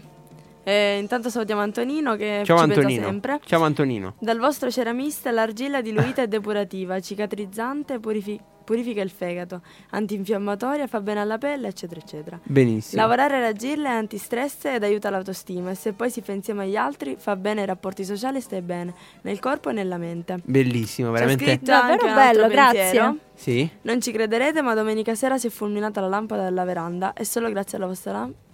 [0.63, 3.05] Eh, intanto salutiamo Antonino che Ciao ci pensa Antonino.
[3.05, 3.39] sempre.
[3.45, 4.13] Ciao Antonino.
[4.19, 8.39] Dal vostro ceramista l'argilla diluita e depurativa, cicatrizzante, purifi-
[8.71, 12.39] purifica il fegato, antinfiammatoria, fa bene alla pelle, eccetera, eccetera.
[12.41, 13.01] Benissimo.
[13.01, 16.77] Lavorare a raggirla è antistress ed aiuta l'autostima e se poi si fa insieme agli
[16.77, 20.39] altri fa bene ai rapporti sociali e stai bene, nel corpo e nella mente.
[20.45, 21.43] Bellissimo, C'è veramente.
[21.43, 22.79] scritto Davvero anche un altro bello, grazie.
[22.79, 23.17] pensiero.
[23.33, 23.69] Sì.
[23.81, 27.49] Non ci crederete, ma domenica sera si è fulminata la lampada della veranda e solo
[27.49, 28.49] grazie alla vostra lampada.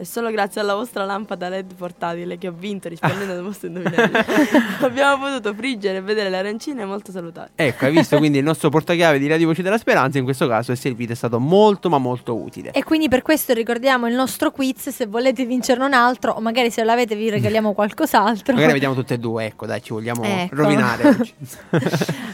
[0.00, 4.16] E solo grazie alla vostra lampada LED portatile che ho vinto rispondendo al vostro indovinello.
[4.82, 7.50] Abbiamo potuto friggere e vedere le arancine molto salutari.
[7.56, 10.70] Ecco, hai visto quindi il nostro portachiave di Radio Voce della Speranza in questo caso
[10.70, 12.70] è servito, è stato molto ma molto utile.
[12.70, 16.70] E quindi per questo ricordiamo il nostro quiz, se volete vincerne un altro o magari
[16.70, 18.54] se l'avete vi regaliamo qualcos'altro.
[18.54, 20.54] Magari vediamo tutte e due, ecco, dai, ci vogliamo Ecco.
[20.54, 21.34] rovinare oggi.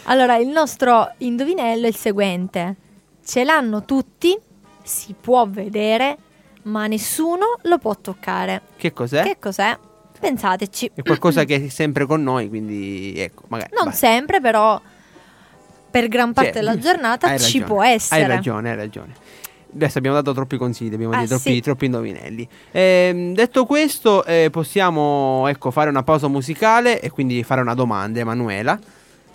[0.03, 2.74] Allora, il nostro indovinello è il seguente.
[3.24, 4.38] Ce l'hanno tutti,
[4.83, 6.18] si può vedere,
[6.64, 8.61] ma nessuno lo può toccare.
[8.77, 9.22] che cos'è?
[9.22, 9.77] Che cos'è?
[10.18, 10.90] Pensateci.
[10.94, 13.70] È qualcosa che è sempre con noi, quindi ecco, magari.
[13.74, 13.94] Non vai.
[13.94, 14.81] sempre, però
[15.90, 18.22] per gran parte Sì, della giornata hai ci ragione, può essere.
[18.22, 19.12] Hai ragione, hai ragione.
[19.74, 21.61] Adesso abbiamo dato troppi consigli, abbiamo Ah, detto troppi, sì.
[21.61, 22.48] troppi indovinelli.
[22.70, 28.20] Ehm, detto questo, eh, possiamo ecco, fare una pausa musicale e quindi fare una domanda,
[28.20, 28.79] Emanuela.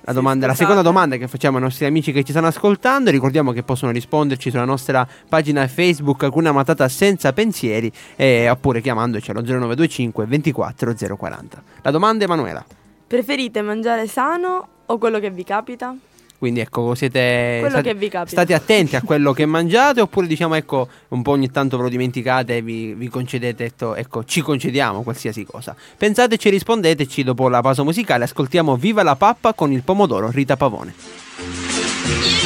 [0.10, 0.70] La, Sì, domanda, la scusate.
[0.72, 4.50] seconda domanda che facciamo ai nostri amici che ci stanno ascoltando, ricordiamo che possono risponderci
[4.50, 11.64] sulla nostra pagina Facebook Alcuna Matata Senza Pensieri eh, oppure chiamandoci allo 0925 24 040.
[11.84, 12.66] La domanda Emanuela.
[13.06, 15.96] Preferite mangiare sano o quello che vi capita?
[16.40, 18.32] Quindi ecco, siete Quello state, che vi capita.
[18.32, 21.90] state attenti a quello che mangiate oppure diciamo ecco, un po' ogni tanto ve lo
[21.90, 25.76] dimenticate e vi, vi concedete, ecco, ecco, ci concediamo qualsiasi cosa.
[25.98, 30.56] Pensateci e rispondeteci dopo la pausa musicale, ascoltiamo Viva la pappa con il pomodoro Rita
[30.56, 32.39] Pavone.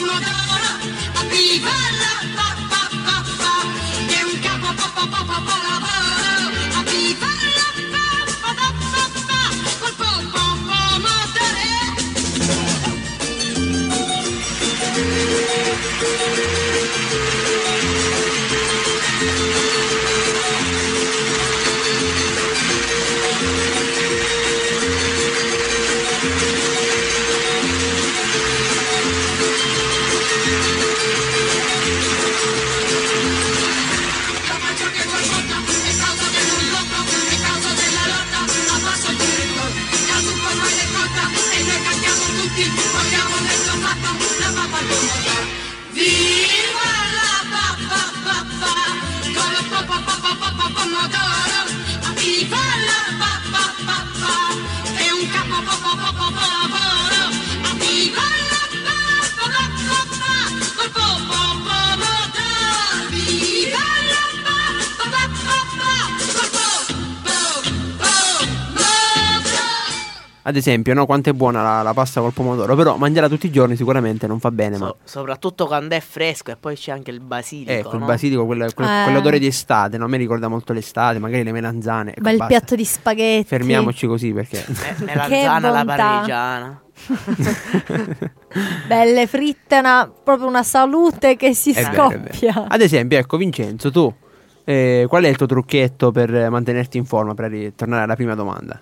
[0.00, 1.99] Pomodoro, viva
[70.50, 73.50] ad esempio, no, quanto è buona la, la pasta col pomodoro, però mangiarla tutti i
[73.50, 77.10] giorni sicuramente non fa bene, ma So- soprattutto quando è fresco e poi c'è anche
[77.10, 77.70] il basilico.
[77.72, 78.06] ecco, il no?
[78.06, 79.02] basilico, quel- quel- Eh.
[79.04, 80.04] quell'odore di estate, no?
[80.04, 82.10] a me ricorda molto l'estate, magari le melanzane.
[82.10, 82.46] Ecco, Bel basta.
[82.54, 83.46] piatto di spaghetti.
[83.46, 85.96] Fermiamoci così perché Me- melanzana alla bontà.
[86.04, 86.82] parmigiana.
[88.86, 92.32] Belle fritte, una- proprio una salute che si È vero, è vero.
[92.32, 92.64] scoppia.
[92.68, 94.12] Ad esempio, ecco, Vincenzo, tu
[94.64, 97.34] eh, qual è il tuo trucchetto per eh, mantenerti in forma?
[97.34, 98.80] Per ri- tornare alla prima domanda.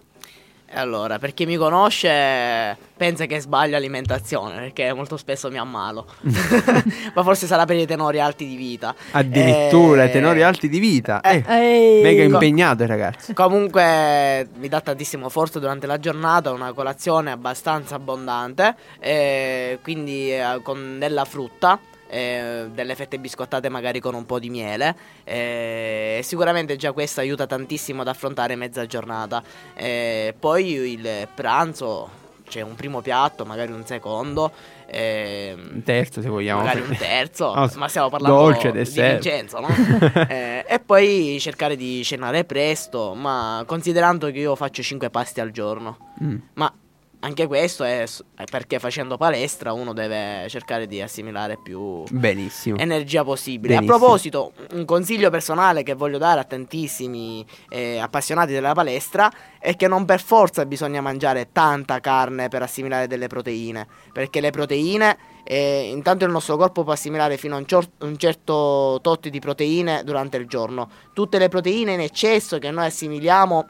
[0.70, 6.04] E allora, per chi mi conosce, pensa che sbaglio alimentazione perché molto spesso mi ammalo.
[7.14, 8.94] Ma forse sarà per i tenori alti di vita.
[9.12, 11.22] Addirittura Eh, tenori alti di vita.
[11.22, 13.33] eh, Eh, mega impegnato, ragazzi.
[13.33, 20.61] Comunque mi dà tantissimo forza durante la giornata, una colazione abbastanza abbondante, eh, quindi eh,
[20.62, 26.76] con della frutta, eh, delle fette biscottate magari con un po' di miele, eh, sicuramente
[26.76, 29.42] già questo aiuta tantissimo ad affrontare mezza giornata.
[29.74, 32.08] Eh, poi il pranzo,
[32.48, 34.50] c'è un primo piatto, magari un secondo.
[34.86, 36.62] ehm, Un terzo, se vogliamo.
[36.62, 39.12] magari un terzo, Oh, ma stiamo parlando dolce, di.
[39.12, 39.68] Vincenzo, no?
[40.28, 45.50] Eh, e poi cercare di cenare presto, ma considerando che io faccio 5 pasti al
[45.50, 46.14] giorno.
[46.22, 46.36] Mm.
[46.54, 46.72] Ma
[47.20, 48.04] anche questo è,
[48.50, 52.76] perché facendo palestra uno deve cercare di assimilare più Benissimo.
[52.76, 53.74] energia possibile.
[53.74, 53.96] Benissimo.
[53.96, 59.74] A proposito, un consiglio personale che voglio dare a tantissimi eh, appassionati della palestra è
[59.74, 65.18] che non per forza bisogna mangiare tanta carne per assimilare delle proteine, perché le proteine,
[65.42, 69.40] eh, intanto il nostro corpo può assimilare fino a un, cior- un certo tot di
[69.40, 70.88] proteine durante il giorno.
[71.12, 73.68] Tutte le proteine in eccesso che noi assimiliamo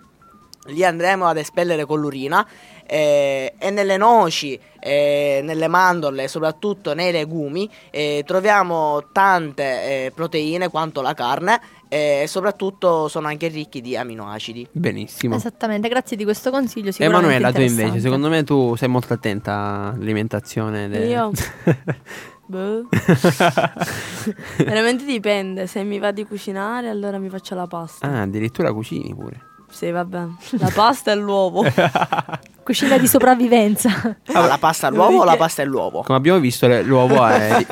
[0.67, 2.47] li andremo ad espellere con l'urina
[2.87, 9.63] eh, e nelle noci, eh, nelle mandorle e soprattutto nei legumi eh, troviamo tante
[10.07, 14.69] eh, proteine quanto la carne eh, e soprattutto sono anche ricchi di aminoacidi.
[14.73, 15.35] Benissimo.
[15.37, 16.91] Esattamente, grazie di questo consiglio.
[16.99, 20.89] Emanuela, tu invece, secondo me tu sei molto attenta all'alimentazione.
[20.89, 21.31] de- Io?
[22.47, 22.89] Boh.
[24.59, 25.67] Veramente dipende.
[25.67, 28.07] Se mi va di cucinare, allora mi faccio la pasta.
[28.07, 29.48] ah, addirittura cucini pure.
[29.71, 30.27] Sì, vabbè.
[30.59, 31.65] La pasta e l'uovo.
[32.63, 34.17] Cucina di sopravvivenza.
[34.33, 36.03] Ah, la pasta all'uovo o la pasta e l'uovo?
[36.03, 37.67] Come abbiamo visto, le- l'uovo è.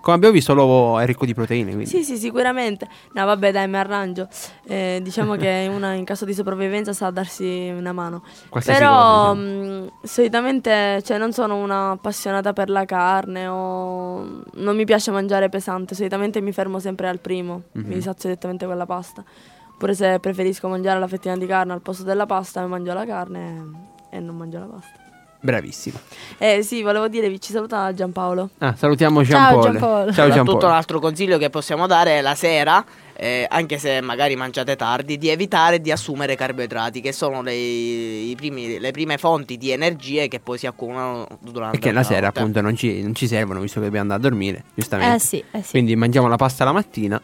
[0.00, 1.72] Come abbiamo visto, l'uovo è ricco di proteine.
[1.72, 1.86] Quindi.
[1.86, 2.86] Sì, sì, sicuramente.
[3.14, 4.28] No, vabbè, dai, mi arrangio.
[4.64, 8.22] Eh, diciamo che una in caso di sopravvivenza sa darsi una mano.
[8.48, 9.82] Qualsiasi Però cosa, diciamo.
[9.82, 15.48] mh, solitamente, cioè, non sono una appassionata per la carne o non mi piace mangiare
[15.48, 15.96] pesante.
[15.96, 17.62] Solitamente mi fermo sempre al primo.
[17.72, 17.86] Mhm.
[17.88, 19.24] Mi sazio direttamente con la pasta.
[19.76, 23.04] Oppure se preferisco mangiare la fettina di carne al posto della pasta, mi mangio la
[23.04, 23.62] carne
[24.08, 25.04] e non mangio la pasta.
[25.38, 25.98] Bravissimo.
[26.38, 28.48] Eh sì, volevo dire, ci saluta Giampaolo.
[28.58, 29.70] Ah, salutiamo Ciao, Giampaolo.
[29.70, 30.04] Giampaolo.
[30.04, 30.74] Ciao Soprattutto un Giampaolo.
[30.74, 32.82] altro consiglio che possiamo dare è la sera,
[33.14, 38.34] eh, anche se magari mangiate tardi, di evitare di assumere carboidrati, che sono le, i
[38.34, 42.38] primi- le prime fonti di energie che poi si accumulano durante Perché la sera notte.
[42.40, 45.16] appunto non ci, non ci servono visto che dobbiamo andare a dormire, giustamente.
[45.16, 45.70] Eh sì, eh sì.
[45.72, 47.20] Quindi mangiamo la pasta la mattina.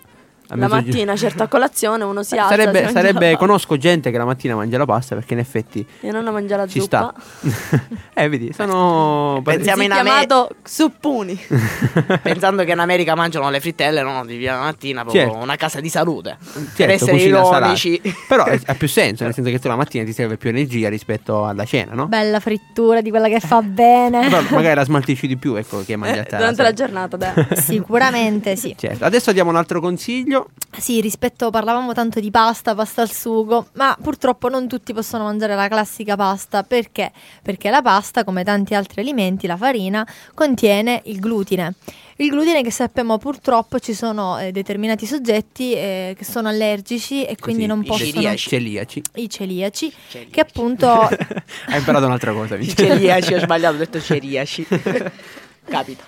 [0.54, 2.48] La mattina, certo, a colazione uno si alza.
[2.56, 5.86] sarebbe, si la sarebbe- conosco gente che la mattina mangia la pasta perché in effetti
[6.00, 7.14] Mia nonna mangia la ci zuppa.
[7.40, 7.80] sta.
[8.14, 11.38] eh, vedi, sono Pensiamo in Ame- chiamato suppuni.
[12.22, 14.24] Pensando che in America mangiano le frittelle, no?
[14.24, 15.36] Di via la mattina, proprio Certo.
[15.38, 16.36] una casa di salute.
[16.40, 18.00] per Certo, essere cucina ironici.
[18.28, 21.44] Però ha più senso, nel senso che tu la mattina ti serve più energia rispetto
[21.46, 22.06] alla cena, no?
[22.06, 24.28] Bella frittura di quella che fa bene.
[24.28, 26.86] Però magari la smaltisci di più, ecco, che mangi a te Eh, Durante la sera.
[26.86, 27.46] giornata, dai.
[27.56, 28.74] Sicuramente sì.
[28.78, 29.04] Certo.
[29.04, 30.41] Adesso diamo un altro consiglio.
[30.78, 35.54] Sì, rispetto parlavamo tanto di pasta, pasta al sugo, ma purtroppo non tutti possono mangiare
[35.54, 37.12] la classica pasta, perché?
[37.42, 41.74] Perché la pasta, come tanti altri alimenti, la farina, contiene il glutine.
[42.16, 47.36] Il glutine che sappiamo purtroppo ci sono eh, determinati soggetti eh, che sono allergici e
[47.36, 48.48] quindi Così, non i possono celiaci.
[48.48, 49.02] Celiaci.
[49.16, 50.30] i celiaci Celiaci.
[50.30, 50.86] che appunto
[51.66, 54.66] Hai imparato un'altra cosa, I celiaci, ho sbagliato, ho detto celiaci.
[55.64, 56.04] Capita.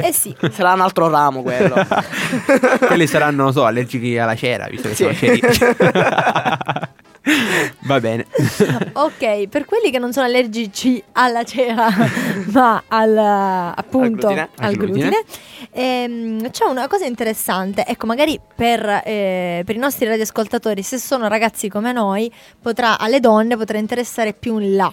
[0.00, 0.06] Certo.
[0.08, 1.74] eh sì, Sarà un altro ramo quello.
[2.86, 5.02] Quelli saranno, non so, allergici alla cera, visto che Sì.
[5.02, 5.64] sono celiaci.
[7.84, 8.26] Va bene.
[8.94, 11.86] Ok, per quelli che non sono allergici alla cera,
[12.50, 13.16] ma al,
[13.76, 14.48] appunto glutine.
[14.56, 15.24] al Al glutine, glutine.
[15.70, 17.84] ehm, c'è una cosa interessante.
[17.86, 23.20] Ecco, magari per, eh, per i nostri radioascoltatori, se sono ragazzi come noi, potrà, alle
[23.20, 24.92] donne potrà interessare più in là.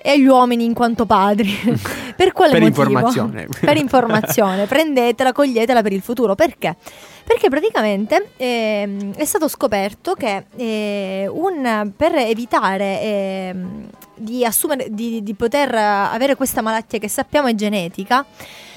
[0.00, 1.50] E agli uomini in quanto padri.
[2.16, 2.82] per quale Per motivo?
[2.82, 3.48] informazione.
[3.60, 4.66] per informazione.
[4.66, 6.34] Prendetela, coglietela per il futuro.
[6.34, 6.76] Perché?
[7.24, 15.22] Perché praticamente ehm, è stato scoperto che eh, un- per evitare ehm, di, assumere, di,
[15.22, 18.24] di poter avere questa malattia che sappiamo è genetica,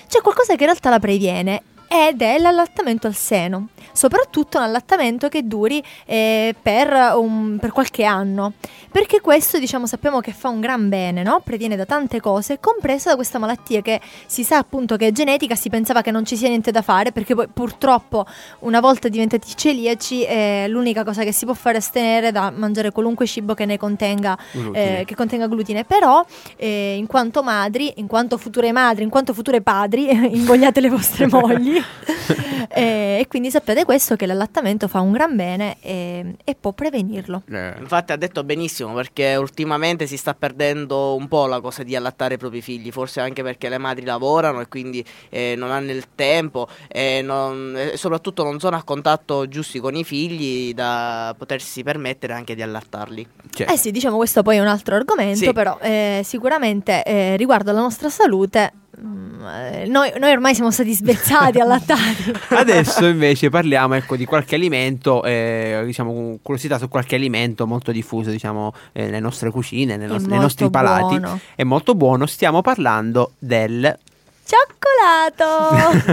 [0.10, 1.62] c'è qualcosa che in realtà la previene
[1.94, 6.88] ed è l'allattamento al seno, soprattutto un allattamento che duri eh, per,
[7.18, 8.54] un- per qualche anno,
[8.90, 11.42] perché questo diciamo sappiamo che fa un gran bene, no?
[11.44, 15.56] previene da tante cose, compresa da questa malattia che si sa appunto che è genetica,
[15.56, 18.26] si pensava che non ci sia niente da fare, perché poi purtroppo
[18.60, 22.92] una volta diventati celiaci eh, l'unica cosa che si può fare è astenere da mangiare
[22.92, 25.00] qualunque cibo che ne contenga Glutine.
[25.00, 26.24] eh, che contenga glutine, però
[26.56, 31.28] eh, in quanto madri, in quanto future madri, in quanto future padri, invogliate le vostre
[31.32, 31.80] mogli
[32.70, 37.44] eh, e quindi sappiate questo che l'allattamento fa un gran bene e, e può prevenirlo.
[37.52, 41.96] Eh, Infatti ha detto benissimo perché ultimamente si sta perdendo un po' la cosa di
[41.96, 45.92] allattare i propri figli, forse anche perché le madri lavorano e quindi eh, non hanno
[45.92, 51.34] il tempo e, non- e soprattutto non sono a contatto giusti con i figli da
[51.38, 53.28] potersi permettere anche di allattarli.
[53.54, 55.54] cioè, Eh sì, diciamo questo poi è un altro argomento, Sì.
[55.54, 58.72] però eh, sicuramente eh, riguardo alla nostra salute, eh,
[59.04, 62.32] noi, noi ormai siamo stati svezzati, allattati.
[62.50, 68.30] Adesso invece parliamo ecco, di qualche alimento, eh, diciamo curiosità su qualche alimento molto diffuso
[68.30, 71.18] diciamo, eh, nelle nostre cucine, nei, nostri- nei nostri palati.
[71.20, 71.40] buono.
[71.56, 73.98] È molto buono, stiamo parlando del...
[74.44, 76.12] Cioccolato!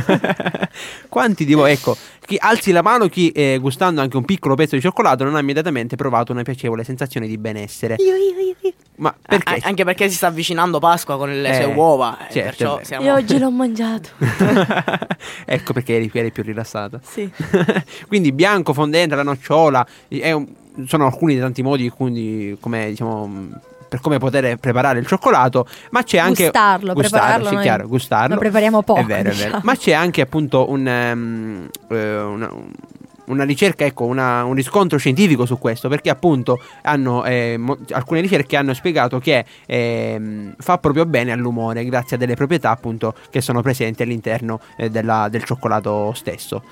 [1.09, 4.76] Quanti di voi, ecco, chi alzi la mano chi eh, gustando anche un piccolo pezzo
[4.76, 7.97] di cioccolato non ha immediatamente provato una piacevole sensazione di benessere.
[7.99, 8.72] Io, io, io.
[8.99, 9.55] Ma perché?
[9.55, 12.84] A- anche perché si sta avvicinando Pasqua con le Eh, sue uova, eh, certo, vero.
[12.84, 13.05] siamo...
[13.05, 14.09] Io oggi l'ho mangiato.
[15.44, 17.01] ecco perché eri, eri più rilassata.
[17.03, 17.30] Sì.
[18.09, 20.46] quindi bianco, fondente, la nocciola, è un-
[20.86, 23.49] sono alcuni dei tanti modi quindi, come, diciamo,
[23.88, 28.34] per come poter preparare il cioccolato, ma c'è anche Gustarlo, prepararlo sì, noi chiaro, gustarlo.
[28.34, 29.44] lo prepariamo poco, È vero, è vero.
[29.46, 29.61] diciamo.
[29.64, 32.53] Ma c'è anche appunto un, ehm, eh, una,
[33.29, 38.20] una ricerca, ecco, una- un riscontro scientifico su questo, perché appunto hanno, eh, mo- alcune
[38.20, 43.41] ricerche hanno spiegato che ehm, fa proprio bene all'umore grazie a delle proprietà appunto che
[43.41, 46.62] sono presenti all'interno eh, della- del cioccolato stesso.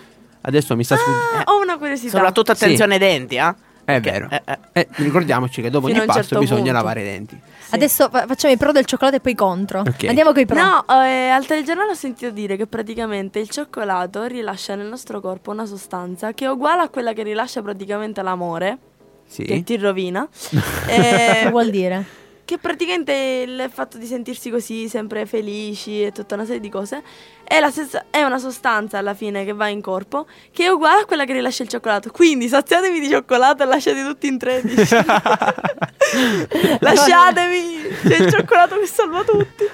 [0.42, 1.50] Adesso mi sta sfuggendo.
[1.50, 2.10] Ah, ho una curiosità.
[2.10, 2.62] Soprattutto Sì.
[2.64, 3.40] attenzione ai denti, eh?
[3.86, 4.28] È Perché- vero.
[4.30, 4.58] eh, eh.
[4.72, 6.72] Eh, ricordiamoci che dopo Fino ogni pasto certo bisogna punto.
[6.76, 7.40] lavare i denti.
[7.66, 7.74] Sì.
[7.74, 9.80] Adesso fa- facciamo i pro del cioccolato e poi i contro.
[9.80, 10.04] Ok.
[10.04, 10.56] Andiamo con i pro.
[10.56, 15.50] No, eh, al telegiornale ho sentito dire che praticamente il cioccolato rilascia nel nostro corpo
[15.50, 18.78] una sostanza che è uguale a quella che rilascia praticamente l'amore,
[19.26, 19.42] Sì.
[19.42, 20.28] che ti rovina.
[20.86, 22.24] Che eh, vuol dire?
[22.46, 23.12] che praticamente
[23.44, 27.02] il fatto di sentirsi così sempre felici e tutta una serie di cose
[27.46, 31.02] è, la stessa- è una sostanza alla fine che va in corpo che è uguale
[31.02, 32.10] a quella che rilascia il cioccolato.
[32.10, 34.96] Quindi saziatevi di cioccolato e lasciate tutti in 13.
[36.80, 37.64] Lasciatemi!
[38.06, 39.64] C'è il cioccolato che salva tutti.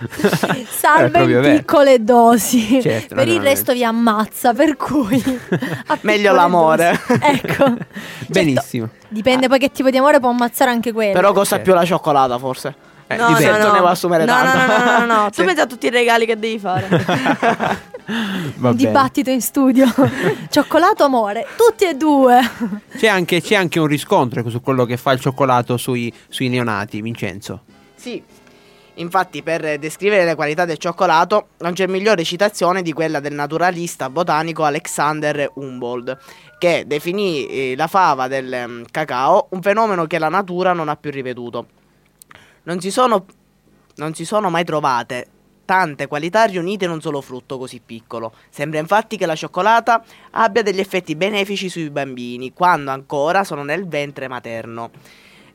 [0.69, 1.57] Salva in vero.
[1.57, 2.81] piccole dosi.
[2.81, 5.23] Certo, per il resto vi ammazza, per cui
[6.03, 7.01] Meglio l'amore.
[7.07, 7.21] dosi.
[7.23, 7.75] Ecco.
[8.29, 8.89] Benissimo.
[8.91, 11.13] Certo, dipende poi che tipo di amore può ammazzare anche quello.
[11.13, 11.71] Però costa Certo.
[11.71, 12.75] più la cioccolata, forse.
[13.07, 13.61] Eh, No, dipende.
[13.61, 14.73] Se tu ne vuoi assumere no, no, tanto.
[14.73, 15.29] no, no, no, no.
[15.31, 16.89] Tu Se- pensa a tutti i regali che devi fare.
[18.57, 18.75] Va bene.
[18.75, 19.87] dibattito in studio.
[20.51, 22.41] Cioccolato amore, tutti e due.
[22.97, 27.01] C'è anche, c'è anche un riscontro su quello che fa il cioccolato sui, sui neonati,
[27.01, 27.61] Vincenzo.
[27.95, 28.23] Sì.
[28.97, 34.11] Infatti, per descrivere le qualità del cioccolato, non c'è migliore citazione di quella del naturalista
[34.11, 36.19] botanico Alexander Humboldt,
[36.59, 40.97] che definì eh, la fava del mm, cacao un fenomeno che la natura non ha
[40.97, 41.67] più ripetuto.
[42.65, 43.25] Non si sono,
[43.97, 45.27] non si sono mai trovate
[45.65, 48.33] tante qualità riunite in un solo frutto così piccolo.
[48.51, 50.03] Sembra infatti che la cioccolata
[50.33, 54.91] abbia degli effetti benefici sui bambini quando ancora sono nel ventre materno.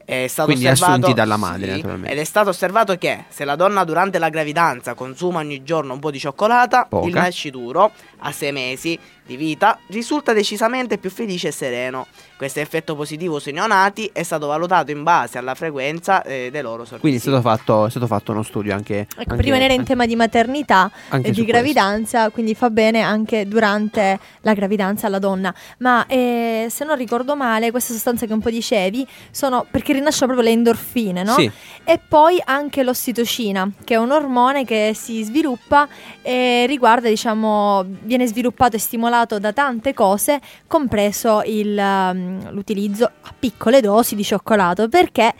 [0.04, 2.12] È stato Quindi osservato- assunti dalla madre, naturalmente.
[2.14, 6.00] Ed è stato osservato che se la donna durante la gravidanza consuma ogni giorno un
[6.00, 7.08] po' di cioccolata, Poca.
[7.08, 8.98] il nascituro a sei mesi
[9.28, 12.08] di vita risulta decisamente più felice e sereno.
[12.38, 16.86] Questo effetto positivo sui neonati è stato valutato in base alla frequenza eh, dei loro
[16.86, 17.02] sorrisi.
[17.02, 19.00] Quindi è stato fatto, è stato fatto uno studio anche.
[19.00, 20.90] Ecco, anche- per rimanere in tema di maternità
[21.22, 25.54] e di gravidanza, quindi fa bene anche durante la gravidanza alla donna.
[25.80, 30.32] Ma eh, se non ricordo male, queste sostanze che un po' dicevi sono perché rinascono
[30.32, 31.34] proprio le endorfine, no?
[31.34, 31.52] Sì.
[31.84, 35.88] E poi anche l'ossitocina, che è un ormone che si sviluppa
[36.22, 43.34] e riguarda, diciamo, viene sviluppato e stimolato da tante cose, compreso il, um, l'utilizzo a
[43.38, 45.34] piccole dosi di cioccolato, perché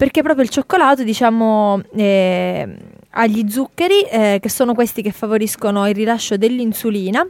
[0.00, 2.76] perché proprio il cioccolato, diciamo, eh,
[3.10, 7.22] ha gli zuccheri, eh, che sono questi che favoriscono il rilascio dell'insulina,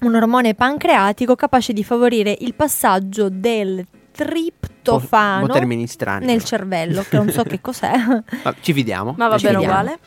[0.00, 3.82] un ormone pancreatico capace di favorire il passaggio del
[4.12, 6.26] triptofano po' strani.
[6.26, 7.92] nel cervello, che non so che cos'è.
[8.44, 9.14] Ma ci fidiamo.
[9.16, 9.98] Ma va bene uguale.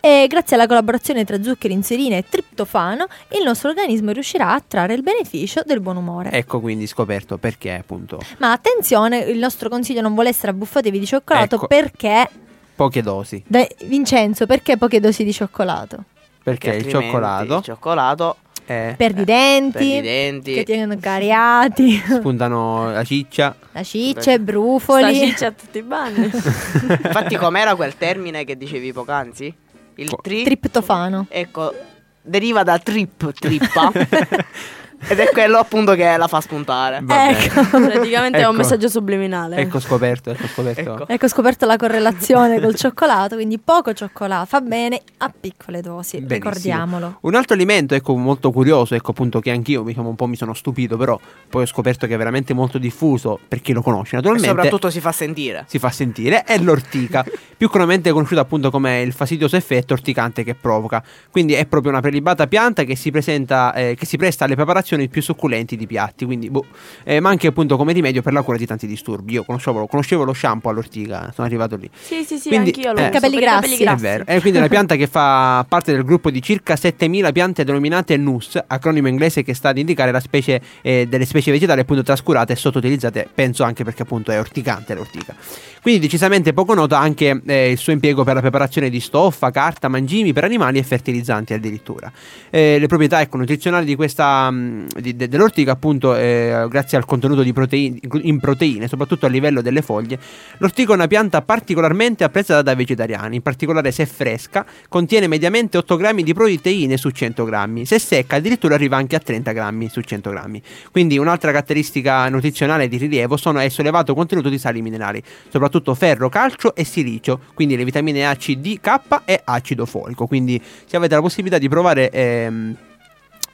[0.00, 4.94] E grazie alla collaborazione tra zuccheri, insulina e triptofano, il nostro organismo riuscirà a trarre
[4.94, 6.30] il beneficio del buon umore.
[6.32, 11.06] Ecco quindi scoperto perché appunto Ma attenzione, il nostro consiglio non vuole essere abbuffatevi di
[11.06, 11.66] cioccolato Ecco.
[11.66, 12.28] perché
[12.74, 13.42] poche dosi.
[13.46, 16.04] Dai, Vincenzo, perché poche dosi di cioccolato?
[16.42, 20.54] Perché il altrimenti cioccolato il cioccolato Eh, Per di denti, i denti.
[20.54, 23.54] che tengono cariati, spuntano la ciccia.
[23.72, 25.14] la ciccia, i brufoli.
[25.16, 26.24] Sta ciccia a tutti i bagni.
[26.32, 29.52] Infatti, com'era quel termine che dicevi poc'anzi?
[30.00, 30.44] Il tri.
[30.44, 31.26] Triptofano.
[31.28, 31.74] ecco,
[32.22, 33.92] deriva da trip, trippa.
[35.08, 37.00] Ed è quello appunto che la fa spuntare.
[37.02, 37.38] Va bene.
[37.44, 37.60] Ecco.
[37.80, 38.56] Praticamente è un Ecco.
[38.62, 39.56] messaggio subliminale.
[39.56, 40.80] Ecco scoperto, ecco scoperto.
[40.80, 41.08] Ecco.
[41.08, 46.18] Ecco, ho scoperto la correlazione col cioccolato, quindi poco cioccolato fa bene a piccole dosi,
[46.20, 46.34] Benissimo.
[46.50, 47.18] ricordiamolo.
[47.22, 50.54] Un altro alimento, ecco, molto curioso, ecco appunto che anch'io diciamo, un po' mi sono
[50.54, 54.16] stupito, però poi ho scoperto che è veramente molto diffuso per chi lo conosce E
[54.16, 54.48] naturalmente.
[54.48, 55.64] soprattutto si fa sentire.
[55.66, 57.24] si fa sentire, è l'ortica,
[57.56, 61.02] più comunemente conosciuta appunto come il fastidioso effetto orticante che provoca.
[61.30, 64.88] Quindi è proprio una prelibata pianta che si presenta, eh, che si presta alle preparazioni
[65.08, 66.66] più succulenti di piatti, quindi boh,
[67.04, 69.34] eh, ma anche appunto come rimedio per la cura di tanti disturbi.
[69.34, 71.88] Io conoscevo, conoscevo lo shampoo all'ortica, sono arrivato lì.
[71.98, 73.10] Sì, sì, sì, Quindi, anch'io lo eh.
[73.10, 73.82] Capelli per i grassi.
[73.82, 77.64] È vero, è quindi una pianta che fa parte del gruppo di circa 7000 piante
[77.64, 82.02] denominate NUS, acronimo inglese che sta ad indicare la specie eh, delle specie vegetali appunto
[82.02, 85.34] trascurate e sottoutilizzate, penso anche perché appunto è orticante l'ortica.
[85.82, 89.88] Quindi decisamente poco nota anche eh, il suo impiego per la preparazione di stoffa, carta,
[89.88, 92.12] mangimi per animali e fertilizzanti addirittura.
[92.50, 97.04] Eh, le proprietà ecco, nutrizionali di questa, mh, di- de- dell'ortica appunto eh, grazie al
[97.04, 100.18] contenuto proteine, in proteine, soprattutto a livello delle foglie,
[100.58, 105.96] l'ortica è una pianta particolarmente apprezzata dai vegetariani, in particolare se fresca contiene mediamente 8
[105.96, 110.00] grammi di proteine su 100 grammi, se secca addirittura arriva anche a 30 grammi su
[110.00, 110.62] 100 grammi.
[110.90, 115.94] Quindi un'altra caratteristica nutrizionale di rilievo sono il suo elevato contenuto di sali minerali, soprattutto
[115.94, 120.26] ferro, calcio e silicio, quindi le vitamine A, C, D, K e acido folico.
[120.26, 122.76] Quindi se avete la possibilità di provare ehm,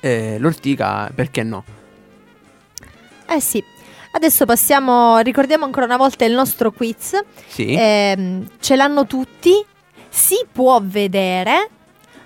[0.00, 1.64] eh, l'ortica, perché no?
[3.28, 3.62] Eh sì.
[4.12, 7.22] Adesso passiamo, ricordiamo ancora una volta il nostro quiz.
[7.48, 9.52] Sì, Ehm, ce l'hanno tutti,
[10.08, 11.68] si può vedere,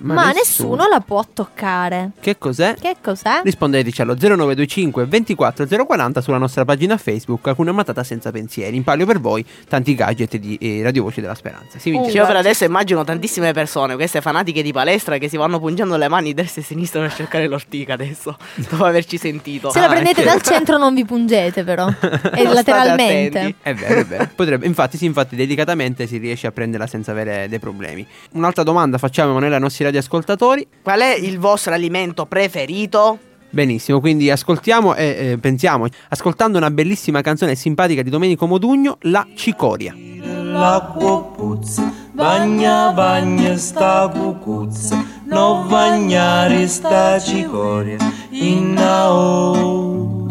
[0.01, 2.13] ma, nessuno la può toccare.
[2.21, 2.75] Che cos'è?
[2.75, 3.43] Che cos'è?
[3.45, 8.77] Rispondeteci allo 0925 24 040 sulla nostra pagina Facebook Alcuna matata senza pensieri.
[8.77, 11.79] In palio per voi tanti gadget di eh, Radio Voci della Speranza.
[11.79, 12.17] Si vince.
[12.17, 16.09] Io per adesso immagino tantissime persone, queste fanatiche di palestra, che si vanno pungiando le
[16.09, 18.37] mani destra e sinistra per cercare l'ortica adesso,
[18.69, 19.71] dopo averci sentito.
[19.71, 21.89] Se la Ah, prendete è dal centro non vi pungete però,
[22.35, 23.57] e lateralmente.
[23.61, 24.29] È vero, è vero.
[24.35, 28.07] Potrebbe, infatti, sì, infatti, delicatamente si riesce a prenderla senza avere dei problemi.
[28.33, 30.67] Un'altra domanda facciamo Emanuele ai nostri radioascoltatori.
[30.83, 33.19] Qual è il vostro alimento preferito?
[33.53, 39.27] Benissimo, quindi ascoltiamo e eh, pensiamo, ascoltando una bellissima canzone simpatica di Domenico Modugno, La
[39.35, 39.93] Cicoria.
[40.23, 47.99] L'acqua puzza, bagna bagna sta cucuzza, non bagnare sta cicoria,
[48.31, 50.27] innao,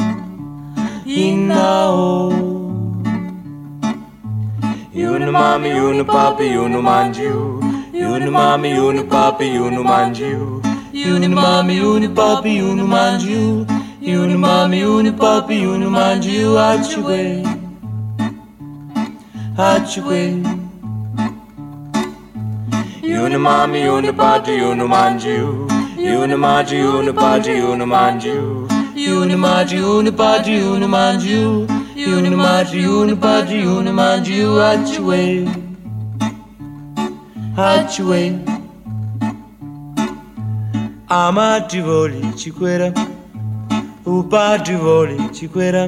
[1.04, 2.58] innao.
[4.92, 7.60] Yunu mami, yunu papi, mami, yunu mangiu,
[8.08, 10.62] Unimami, unipapi, unimanju.
[11.16, 13.66] Unimami, unipapi, unimanju.
[14.02, 16.60] Unimami, unipapi, unimanju.
[16.60, 17.44] Achue.
[19.58, 20.44] Achue.
[23.24, 25.68] Unimami, unipapi, unimanju.
[26.24, 28.68] Unimaji, unipaji, unimanju.
[29.22, 31.68] Unimaji, unipaji, unimanju.
[32.18, 34.62] Unimaji, unipaji, unimanju.
[34.62, 35.69] Achue.
[37.62, 38.40] Aciwe.
[41.08, 42.90] Amati voli ciquera,
[44.30, 45.86] padre voli ciquera,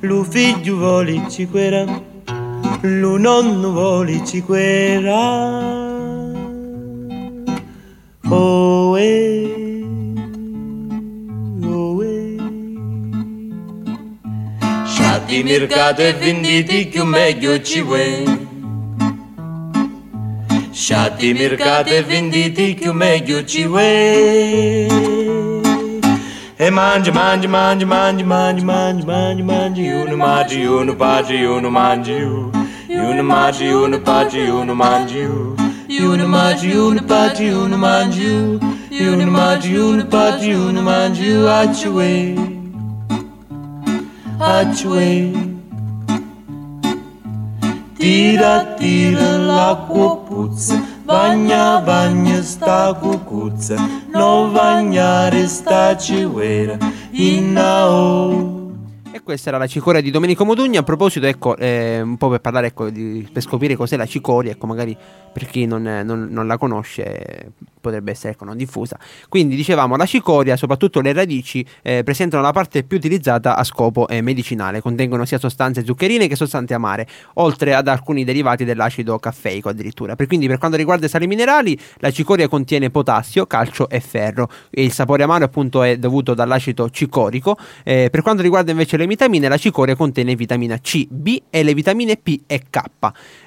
[0.00, 1.84] lo figlio voli ciquera,
[2.80, 5.20] lo nonno voli ciquera.
[8.28, 9.84] Oh, eh,
[11.62, 12.36] oh, eh.
[14.84, 18.55] Sciatti mercato e venditi più meglio ci vuoi.
[20.76, 24.86] Sciatti mercato e venditi più meglio ci vuoi.
[26.54, 32.12] E mangi, mangi, mangi, mangi, mangi, mangi, mangi, mangi, uno mangi, uno paci, uno mangi,
[32.12, 40.06] uno mangi, uno paci, uno mangi, uno mangi, uno paci, uno mangi, uno mangi, uno
[40.06, 42.34] paci, uno mangi, acciue,
[44.38, 45.55] acciue.
[48.06, 53.74] Tira, tira la copuță, Vania, vania sta cucuță,
[54.12, 56.76] No vaniare sta ciuera,
[57.10, 58.55] inaou.
[59.26, 60.76] Questa era la cicoria di Domenico Modugni.
[60.76, 64.52] A proposito, ecco, eh, un po' per parlare, ecco, di- per scoprire cos'è la cicoria,
[64.52, 64.96] ecco, magari
[65.32, 67.50] per chi non, eh, non- non la conosce
[67.80, 68.96] potrebbe essere ecco, non diffusa.
[69.28, 74.06] Quindi dicevamo, la cicoria, soprattutto le radici, eh, presentano la parte più utilizzata a scopo
[74.06, 74.80] eh, medicinale.
[74.80, 80.14] Contengono sia sostanze zuccherine che sostanze amare, oltre ad alcuni derivati dell'acido caffeico addirittura.
[80.14, 84.48] Per, quindi per quanto riguarda i sali minerali, la cicoria contiene potassio, calcio e ferro.
[84.70, 87.56] E il sapore amaro appunto è dovuto dall'acido cicorico.
[87.82, 91.72] Eh, per quanto riguarda invece le vitamine, la cicoria contiene vitamina C, B e le
[91.72, 92.80] vitamine P e K.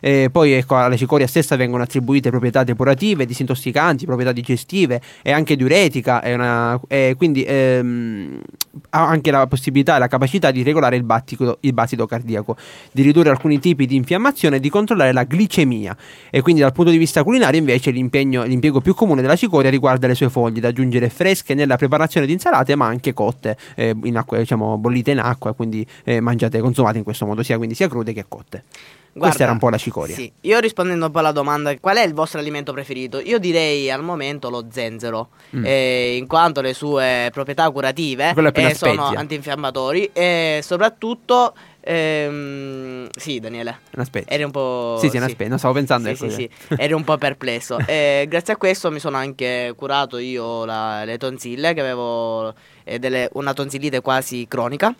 [0.01, 5.55] Eh, poi ecco, alla cicoria stessa vengono attribuite proprietà depurative, disintossicanti, proprietà digestive e anche
[5.55, 6.21] diuretica.
[6.21, 8.41] È una- e quindi ehm,
[8.89, 12.57] ha anche la possibilità e la capacità di regolare il battito, il battito cardiaco,
[12.91, 15.95] di ridurre alcuni tipi di infiammazione e di controllare la glicemia.
[16.31, 20.15] E quindi dal punto di vista culinario invece l'impiego più comune della cicoria riguarda le
[20.15, 24.39] sue foglie da aggiungere fresche nella preparazione di insalate ma anche cotte eh, in acqua,
[24.39, 28.13] diciamo bollite in acqua quindi eh, mangiate consumate in questo modo sia quindi sia crude
[28.13, 28.63] che cotte.
[29.11, 30.15] Questa Guarda, era un po' la cicoria.
[30.15, 33.19] Sì, io rispondendo un po' alla domanda qual è il vostro alimento preferito?
[33.19, 35.65] Io direi al momento lo zenzero, Mm.
[35.65, 41.53] eh, in quanto le sue proprietà curative eh, sono antinfiammatori e soprattutto...
[41.81, 43.79] ehm, sì, Daniele.
[43.95, 44.31] Una spezia.
[44.31, 44.97] Eri un po'.
[44.99, 46.49] Sì, sì, spezia, no, stavo pensando, Sì, ecco, sì, eh.
[46.67, 47.77] sì, eri un po' perplesso.
[47.89, 52.53] E grazie a questo mi sono anche curato io la- le tonsille, che avevo
[52.83, 54.93] eh, delle- una tonsillite quasi cronica.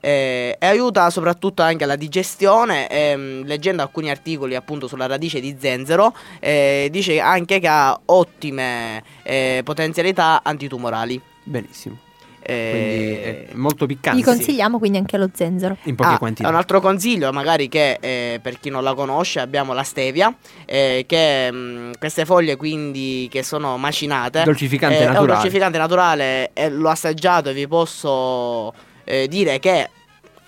[0.00, 2.88] Eh, e aiuta soprattutto anche alla digestione.
[2.88, 9.02] ehm, leggendo alcuni articoli appunto sulla radice di zenzero, eh, dice anche che ha ottime
[9.22, 11.20] eh, potenzialità antitumorali.
[11.42, 11.98] Benissimo.
[12.40, 14.16] Eh, Quindi è molto piccante.
[14.18, 15.76] Vi consigliamo quindi anche lo zenzero.
[15.82, 16.48] In poche Ah, quantità.
[16.48, 20.34] Un altro consiglio, magari che eh, per chi non la conosce, abbiamo la stevia,
[20.64, 24.44] eh, che mh, queste foglie quindi che sono macinate.
[24.44, 25.32] Dolcificante eh, È un naturale.
[25.34, 28.72] dolcificante naturale e l'ho assaggiato e vi posso
[29.08, 29.88] eh, dire che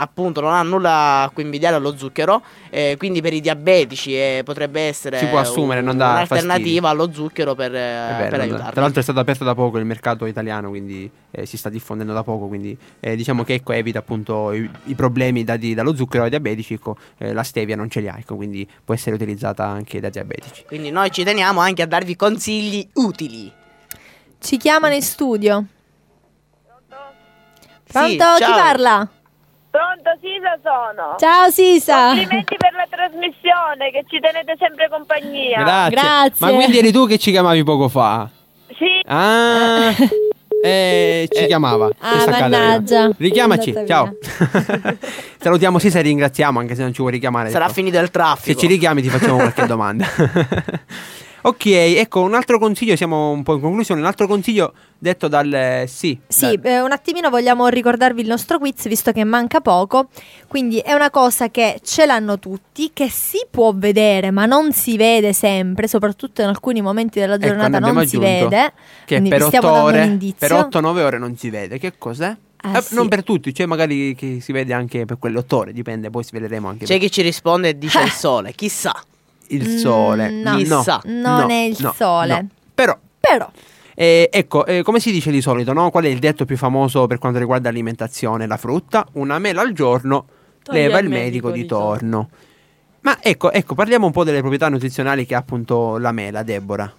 [0.02, 2.40] appunto non ha nulla a cui invidiare allo zucchero,
[2.70, 6.88] eh, quindi per i diabetici eh, potrebbe essere Si può assumere, un- non dà un'alternativa
[6.88, 8.72] allo zucchero per, eh, per tra- aiutarli.
[8.72, 12.14] Tra l'altro è stato aperto da poco il mercato italiano, quindi eh, si sta diffondendo
[12.14, 16.24] da poco, quindi eh, diciamo che ecco, evita appunto i, i problemi dati dallo zucchero
[16.24, 19.66] ai diabetici, ecco, eh, la stevia non ce li ha, ecco, quindi può essere utilizzata
[19.66, 20.64] anche dai diabetici.
[20.66, 23.52] Quindi noi ci teniamo anche a darvi consigli utili.
[24.38, 25.64] Ci chiamano in studio.
[27.90, 28.24] Sì, Pronto?
[28.36, 28.56] Chi ciao.
[28.56, 29.08] parla?
[29.70, 31.14] Pronto, Sisa sono.
[31.18, 32.06] Ciao Sisa.
[32.08, 35.58] Complimenti per la trasmissione, che ci tenete sempre compagnia.
[35.62, 35.90] Grazie.
[35.96, 36.46] Grazie.
[36.46, 38.28] Ma quindi eri tu che ci chiamavi poco fa?
[38.68, 39.90] Sì, Ah,
[40.64, 41.88] eh, ci chiamava.
[41.98, 43.10] Ah, mannaggia.
[43.16, 44.14] Richiamaci, ciao.
[45.40, 47.50] Salutiamo Sisa e ringraziamo, anche se non ci vuoi richiamare.
[47.50, 47.74] sarà ecco.
[47.74, 48.58] finito il Se traffico.
[48.60, 50.06] ci richiami ti facciamo qualche domanda.
[51.42, 55.52] ok, ecco un altro consiglio, siamo un po' in conclusione, un altro consiglio detto dal
[55.52, 56.18] eh, sì.
[56.28, 60.08] Sì, dal- eh, un attimino vogliamo ricordarvi il nostro quiz visto che manca poco,
[60.48, 64.96] quindi è una cosa che ce l'hanno tutti, che si può vedere ma non si
[64.96, 68.72] vede sempre, soprattutto in alcuni momenti della Ecco, giornata abbiamo non si vede.
[69.04, 71.78] che per vi 8 stiamo dando un ore, per 8-9 ore non si vede.
[71.78, 72.36] Che cos'è?
[72.62, 72.94] Ah, Eh, sì.
[72.94, 76.22] Non per tutti, cioè magari che si vede anche per quelle 8 ore, dipende, poi
[76.24, 78.92] si vedremo anche C'è per chi ci risponde e dice il sole, chissà.
[79.50, 80.30] Il sole.
[80.30, 80.56] Mm, no.
[80.56, 81.00] Chissà.
[81.04, 82.40] Non no, è il no, sole.
[82.40, 82.48] no.
[82.74, 83.50] Però Però
[83.94, 85.90] Eh, ecco, eh, come si dice di solito, no?
[85.90, 88.46] Qual è il detto più famoso per quanto riguarda l'alimentazione?
[88.46, 90.24] La frutta, una mela al giorno,
[90.62, 92.28] Toglie leva il medico, medico di torno.
[93.02, 96.92] Ma ecco, ecco, parliamo un po' delle proprietà nutrizionali che ha appunto la mela, Deborah.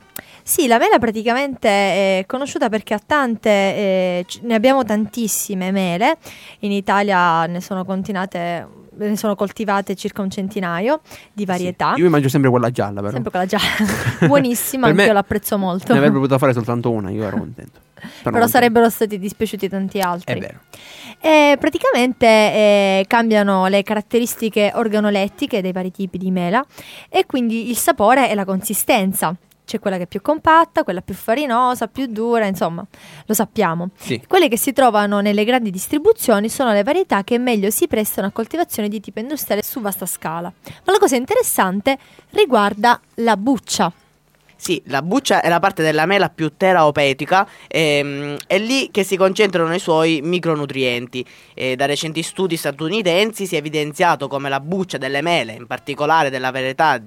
[0.44, 6.18] Sì, la mela praticamente è conosciuta perché ha tante, eh, ne abbiamo tantissime mele,
[6.60, 8.68] in Italia ne sono continuate,
[8.98, 11.02] ne sono coltivate circa un centinaio
[11.34, 11.94] di varietà.
[11.94, 13.12] Sì, Io mi mangio sempre quella gialla, però.
[13.14, 13.66] Sempre quella gialla,
[14.28, 15.94] buonissima, anche io l'apprezzo molto.
[15.94, 17.80] Ne avrebbe potuto fare soltanto una, io ero contento.
[18.24, 20.40] Però non sarebbero stati dispiaciuti tanti È altri.
[20.40, 20.60] vero.
[21.20, 26.66] E praticamente eh, cambiano le caratteristiche organolettiche dei vari tipi di mela
[27.10, 29.36] e quindi il sapore e la consistenza.
[29.72, 32.86] C'è quella che è più compatta, quella più farinosa, più dura, insomma,
[33.26, 33.92] lo sappiamo.
[33.96, 34.22] Sì.
[34.28, 38.32] Quelle che si trovano nelle grandi distribuzioni sono le varietà che meglio si prestano a
[38.32, 40.52] coltivazione di tipo industriale su vasta scala.
[40.84, 41.98] Ma la cosa interessante
[42.32, 43.94] riguarda la buccia.
[44.58, 49.16] Sì, la buccia è la parte della mela più terapeutica, ehm, è lì che si
[49.16, 51.26] concentrano i suoi micronutrienti.
[51.54, 56.30] E da recenti studi statunitensi si è evidenziato come la buccia delle mele, in particolare
[56.30, 57.02] della varietà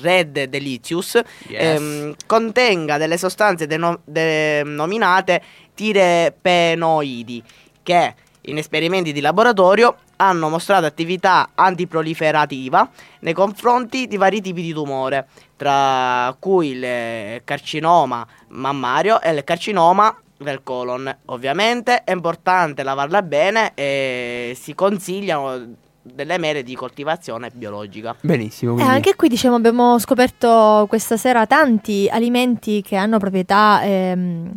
[0.00, 5.42] Red Delicious, ehm, contenga delle sostanze deno- denominate
[5.74, 7.42] tirepenoidi,
[7.82, 14.72] che in esperimenti di laboratorio hanno mostrato attività antiproliferativa nei confronti di vari tipi di
[14.72, 21.14] tumore, tra cui il carcinoma mammario e il carcinoma del colon.
[21.26, 28.16] Ovviamente è importante lavarla bene e si consigliano delle mele di coltivazione biologica.
[28.20, 28.78] Benissimo.
[28.78, 28.82] E.
[28.82, 34.52] Eh, anche qui diciamo abbiamo scoperto questa sera tanti alimenti che hanno proprietà ehm,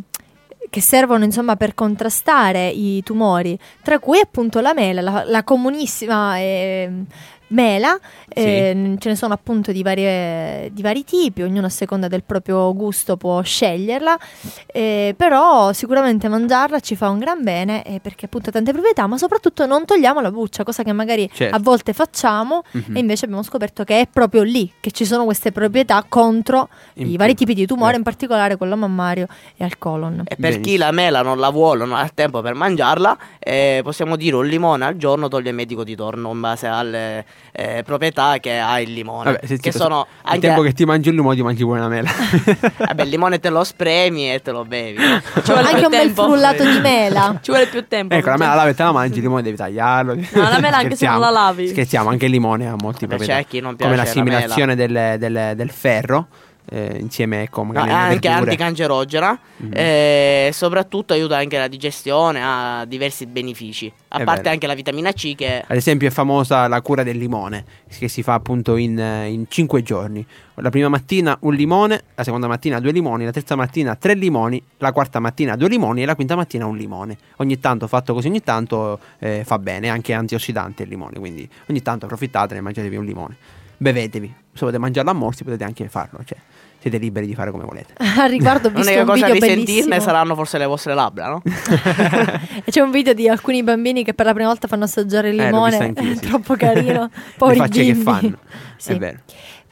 [0.70, 6.40] che servono insomma per contrastare i tumori, tra cui appunto la mela, la, la comunissima
[6.40, 7.06] ehm,
[7.54, 7.98] mela,
[8.28, 12.74] eh, ce ne sono appunto di, varie- di vari tipi, ognuno a seconda del proprio
[12.74, 14.18] gusto può sceglierla,
[14.66, 19.06] eh, però sicuramente mangiarla ci fa un gran bene eh, perché appunto ha tante proprietà,
[19.06, 21.54] ma soprattutto non togliamo la buccia, cosa che magari Certo.
[21.54, 22.96] a volte facciamo Mhm.
[22.96, 27.06] e invece abbiamo scoperto che è proprio lì che ci sono queste proprietà contro In
[27.06, 27.18] i più.
[27.18, 27.98] vari tipi di tumore, Eh.
[27.98, 29.26] in particolare quello mammario
[29.56, 30.22] e al colon.
[30.26, 34.16] E per chi la mela non la vuole, non ha tempo per mangiarla, eh, possiamo
[34.16, 38.38] dire un limone al giorno toglie il medico di torno in base alle eh, proprietà
[38.40, 39.32] che ha il limone.
[39.32, 41.78] Vabbè, se che sono Il anche tempo che ti mangi il limone ti mangi pure
[41.80, 42.10] una mela.
[42.78, 44.98] Vabbè, il limone te lo spremi e te lo bevi.
[44.98, 47.38] Ci vuole Anche un bel frullato di mela.
[47.42, 48.14] Ci vuole più tempo.
[48.14, 50.14] ecco, la mela e te la mangi, il limone devi tagliarlo.
[50.14, 51.68] No, la mela anche se non la lavi.
[51.68, 53.36] Scherziamo, anche il limone ha molti Vabbè, proprietà.
[53.42, 56.26] c'è chi non come piace la l'assimilazione del, del- del ferro.
[56.70, 59.70] Eh, insieme ecco No, magari è alle anche anticancerogena Mhm.
[59.74, 63.92] e soprattutto aiuta anche la digestione, ha diversi benefici.
[64.08, 64.54] A È parte vero.
[64.54, 67.64] anche la vitamina C che Ad esempio è famosa la cura del limone,
[67.98, 70.24] che si fa appunto in, eh, in 5 giorni.
[70.56, 74.62] La prima mattina un limone, la seconda mattina due limoni, la terza mattina tre limoni,
[74.78, 77.16] la quarta mattina due limoni e la quinta mattina un limone.
[77.36, 81.82] Ogni tanto, fatto così ogni tanto, eh, fa bene, anche antiossidante il limone, quindi ogni
[81.82, 83.36] tanto approfittatene e mangiatevi un limone.
[83.84, 86.38] Bevetevi, se volete mangiarlo a morsi potete anche farlo, cioè
[86.80, 87.92] siete liberi di fare come volete.
[88.18, 90.00] A riguardo ho visto l'unica un cosa video di sentirne bellissimo.
[90.00, 91.42] saranno forse le vostre labbra, no?
[92.64, 95.38] E C'è un video di alcuni bambini che per la prima volta fanno assaggiare il
[95.38, 96.20] Eh, limone, anch'io, sì.
[96.26, 98.38] troppo carino, poveri facce che fanno,
[98.78, 98.92] Sì.
[98.92, 99.18] è vero.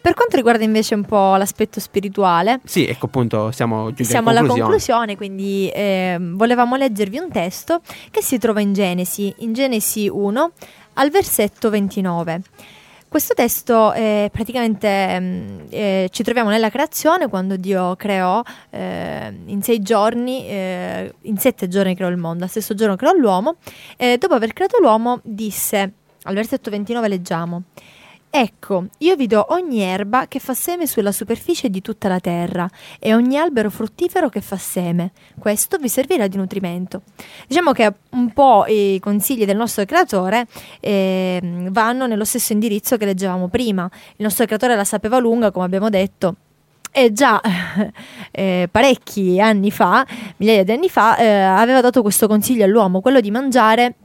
[0.02, 4.40] Per quanto riguarda invece un po' l'aspetto spirituale, Sì, ecco appunto siamo giunti siamo alla
[4.40, 5.06] alla conclusione.
[5.06, 10.50] conclusione, quindi ehm, volevamo leggervi un testo che si trova in Genesi, in Genesi 1
[10.94, 12.42] al versetto 29.
[13.12, 19.60] Questo testo eh, praticamente ehm, eh, ci troviamo nella creazione quando Dio creò eh, in
[19.60, 23.56] sei giorni, eh, in sette giorni creò il mondo, al stesso giorno creò l'uomo
[23.98, 25.92] e dopo aver creato l'uomo disse,
[26.22, 27.64] al versetto 29 leggiamo,
[28.34, 32.66] Ecco, io vi do ogni erba che fa seme sulla superficie di tutta la terra
[32.98, 35.12] e ogni albero fruttifero che fa seme.
[35.38, 37.02] Questo vi servirà di nutrimento.
[37.46, 40.46] Diciamo che un po' i consigli del nostro creatore
[40.80, 43.86] ehm, vanno nello stesso indirizzo che leggevamo prima.
[44.16, 46.36] Il nostro creatore la sapeva lunga, come abbiamo detto.
[46.90, 47.38] E già
[48.32, 50.06] eh, parecchi anni fa,
[50.38, 53.96] migliaia di anni fa, eh, aveva dato questo consiglio all'uomo, quello di mangiare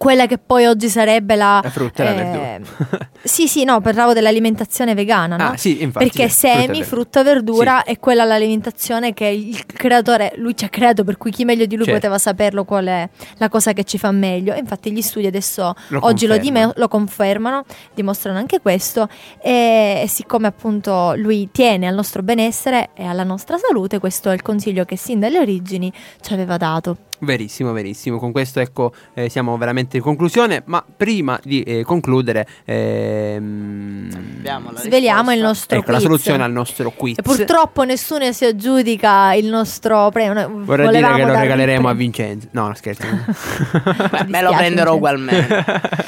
[0.00, 1.60] quella che poi oggi sarebbe la...
[1.62, 3.08] La frutta e la eh, verdura.
[3.22, 5.48] sì, sì, no, parlavo dell'alimentazione vegana, no?
[5.50, 6.06] Ah, sì, infatti.
[6.06, 6.84] Perché sì, frutta e semi, verdura.
[6.86, 11.44] frutta, verdura è quella l'alimentazione che il creatore, lui ci ha creato, per cui chi
[11.44, 12.00] meglio di lui Certo.
[12.00, 14.54] poteva saperlo qual è la cosa che ci fa meglio.
[14.54, 16.66] E infatti gli studi adesso, Lo oggi lo, confermano.
[16.68, 19.06] dime- lo confermano, dimostrano anche questo.
[19.42, 24.32] E, e siccome appunto lui tiene al nostro benessere e alla nostra salute, questo è
[24.32, 25.92] il consiglio che sin dalle origini
[26.22, 26.96] ci aveva dato.
[27.20, 28.18] Verissimo, verissimo.
[28.18, 30.62] Con questo ecco eh, siamo veramente in conclusione.
[30.66, 36.06] Ma prima di eh, concludere, ehm, la Sveliamo il nostro ecco la quiz.
[36.08, 37.18] soluzione al nostro quiz.
[37.18, 40.50] E purtroppo nessuno si aggiudica il nostro premio.
[40.64, 41.92] Vorrei dire che lo regaleremo a.
[41.92, 42.48] Vincenzo.
[42.52, 43.02] No, no, scherzo.
[44.10, 44.94] Beh, me lo prenderò Vincenzo.
[44.94, 45.64] ugualmente.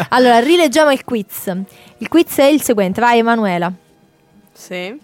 [0.09, 1.53] Allora, rileggiamo il quiz.
[1.99, 3.01] Il quiz è il seguente.
[3.01, 3.71] Vai, Emanuela.
[4.53, 4.99] Sì.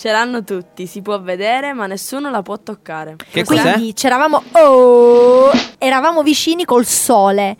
[0.00, 3.16] Ce l'hanno tutti, si può vedere, ma nessuno la può toccare.
[3.30, 3.72] Che cos'è?
[3.74, 4.42] Quindi c'eravamo.
[4.52, 7.54] Oh, eravamo vicini col sole.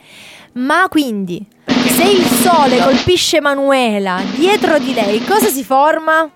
[0.52, 6.30] Ma quindi, se il sole colpisce Emanuela dietro di lei, cosa si forma?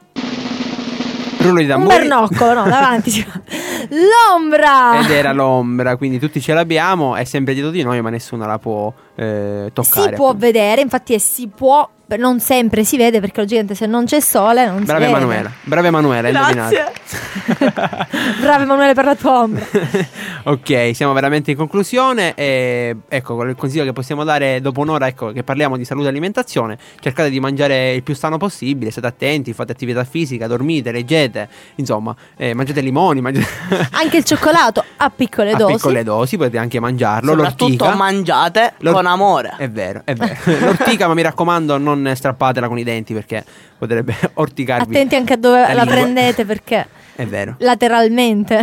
[1.39, 1.97] Rullo di Un tamburi.
[1.97, 3.11] bernoccolo, no, davanti.
[3.11, 3.41] si fa-
[3.89, 5.01] L'ombra!
[5.01, 8.59] Ed era l'ombra, quindi tutti ce l'abbiamo, è sempre dietro di noi, ma nessuno la
[8.59, 10.09] può eh, toccare.
[10.11, 10.47] Si può appunto.
[10.47, 11.89] vedere, infatti, e si può.
[12.17, 15.17] Non sempre si vede perché logicamente se non c'è sole non Brava si vede.
[15.19, 16.93] Emanuela, brava Emanuela, hai indovinato.
[18.41, 19.65] Brava Emanuele per la tua ombra.
[20.45, 22.35] ok, siamo veramente in conclusione.
[22.35, 26.11] E ecco, il consiglio che possiamo dare dopo un'ora, ecco, che parliamo di salute e
[26.11, 26.79] alimentazione.
[27.01, 32.15] Cercate di mangiare il più sano possibile, state attenti, fate attività fisica, dormite, leggete, insomma,
[32.37, 35.75] eh, mangiate limoni, mangiate Anche il cioccolato a piccole a dosi.
[35.75, 37.31] piccole dosi, potete anche mangiarlo.
[37.33, 37.95] Soprattutto L'ortica.
[37.97, 39.55] mangiate L'or- con amore.
[39.57, 40.35] È vero, è vero.
[40.65, 43.45] L'ortica, ma mi raccomando, non strappatela con i denti perché
[43.77, 44.95] potrebbe orticarvi.
[44.95, 46.87] Attenti anche a dove la la, prendete perché
[47.17, 47.55] È vero.
[47.59, 48.61] lateralmente.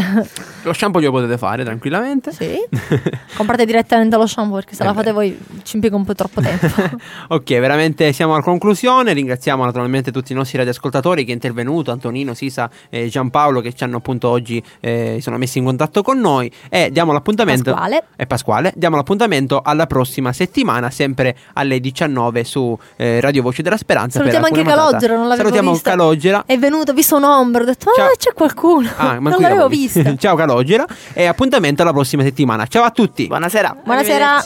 [0.63, 2.31] Lo shampoo glielo potete fare tranquillamente.
[2.31, 2.55] Sì.
[3.35, 6.41] Comprate direttamente lo shampoo perché se Eh la fate voi ci impiega un po' troppo
[6.41, 6.67] tempo.
[7.29, 9.13] Ok, veramente siamo alla conclusione.
[9.13, 13.83] Ringraziamo naturalmente tutti i nostri radioascoltatori che è intervenuto, Antonino, Sisa e Giampaolo che ci
[13.83, 18.03] hanno appunto oggi eh, sono messi in contatto con noi e diamo l'appuntamento Pasquale.
[18.15, 23.77] e Pasquale, diamo l'appuntamento alla prossima settimana sempre alle 19 su eh, Radio Voce della
[23.77, 24.19] Speranza.
[24.21, 24.69] per Salutiamo anche.
[24.69, 25.89] Calogero, non l'avevo Salutiamo visto.
[25.89, 26.43] Calogera.
[26.45, 28.11] È venuto, ho visto un'ombra, ho detto, ah,
[28.41, 28.89] Qualcuno.
[28.97, 30.15] Ah, non l'avevo vista.
[30.17, 30.83] Ciao Calogera
[31.13, 32.65] e appuntamento alla prossima settimana.
[32.65, 33.27] Ciao a tutti.
[33.27, 33.81] Buonasera.
[33.83, 34.43] Buonasera.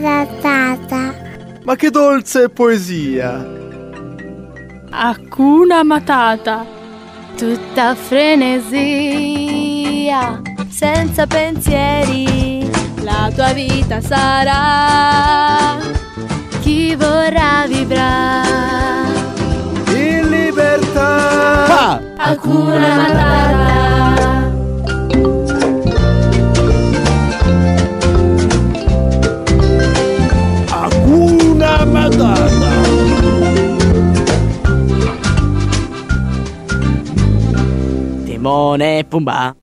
[0.00, 1.14] Matata.
[1.62, 3.46] Ma che dolce poesia!
[4.90, 6.66] Hakuna Matata.
[7.36, 8.72] Tutta frenesia.
[10.68, 12.68] Senza pensieri.
[13.02, 15.76] La tua vita sarà.
[16.60, 19.17] Chi vorrà vibrare.
[20.68, 22.00] Libertà!
[22.18, 24.48] Hakuna Matata.
[30.70, 32.72] Hakuna Matata!
[38.24, 39.54] Timone e Pumba.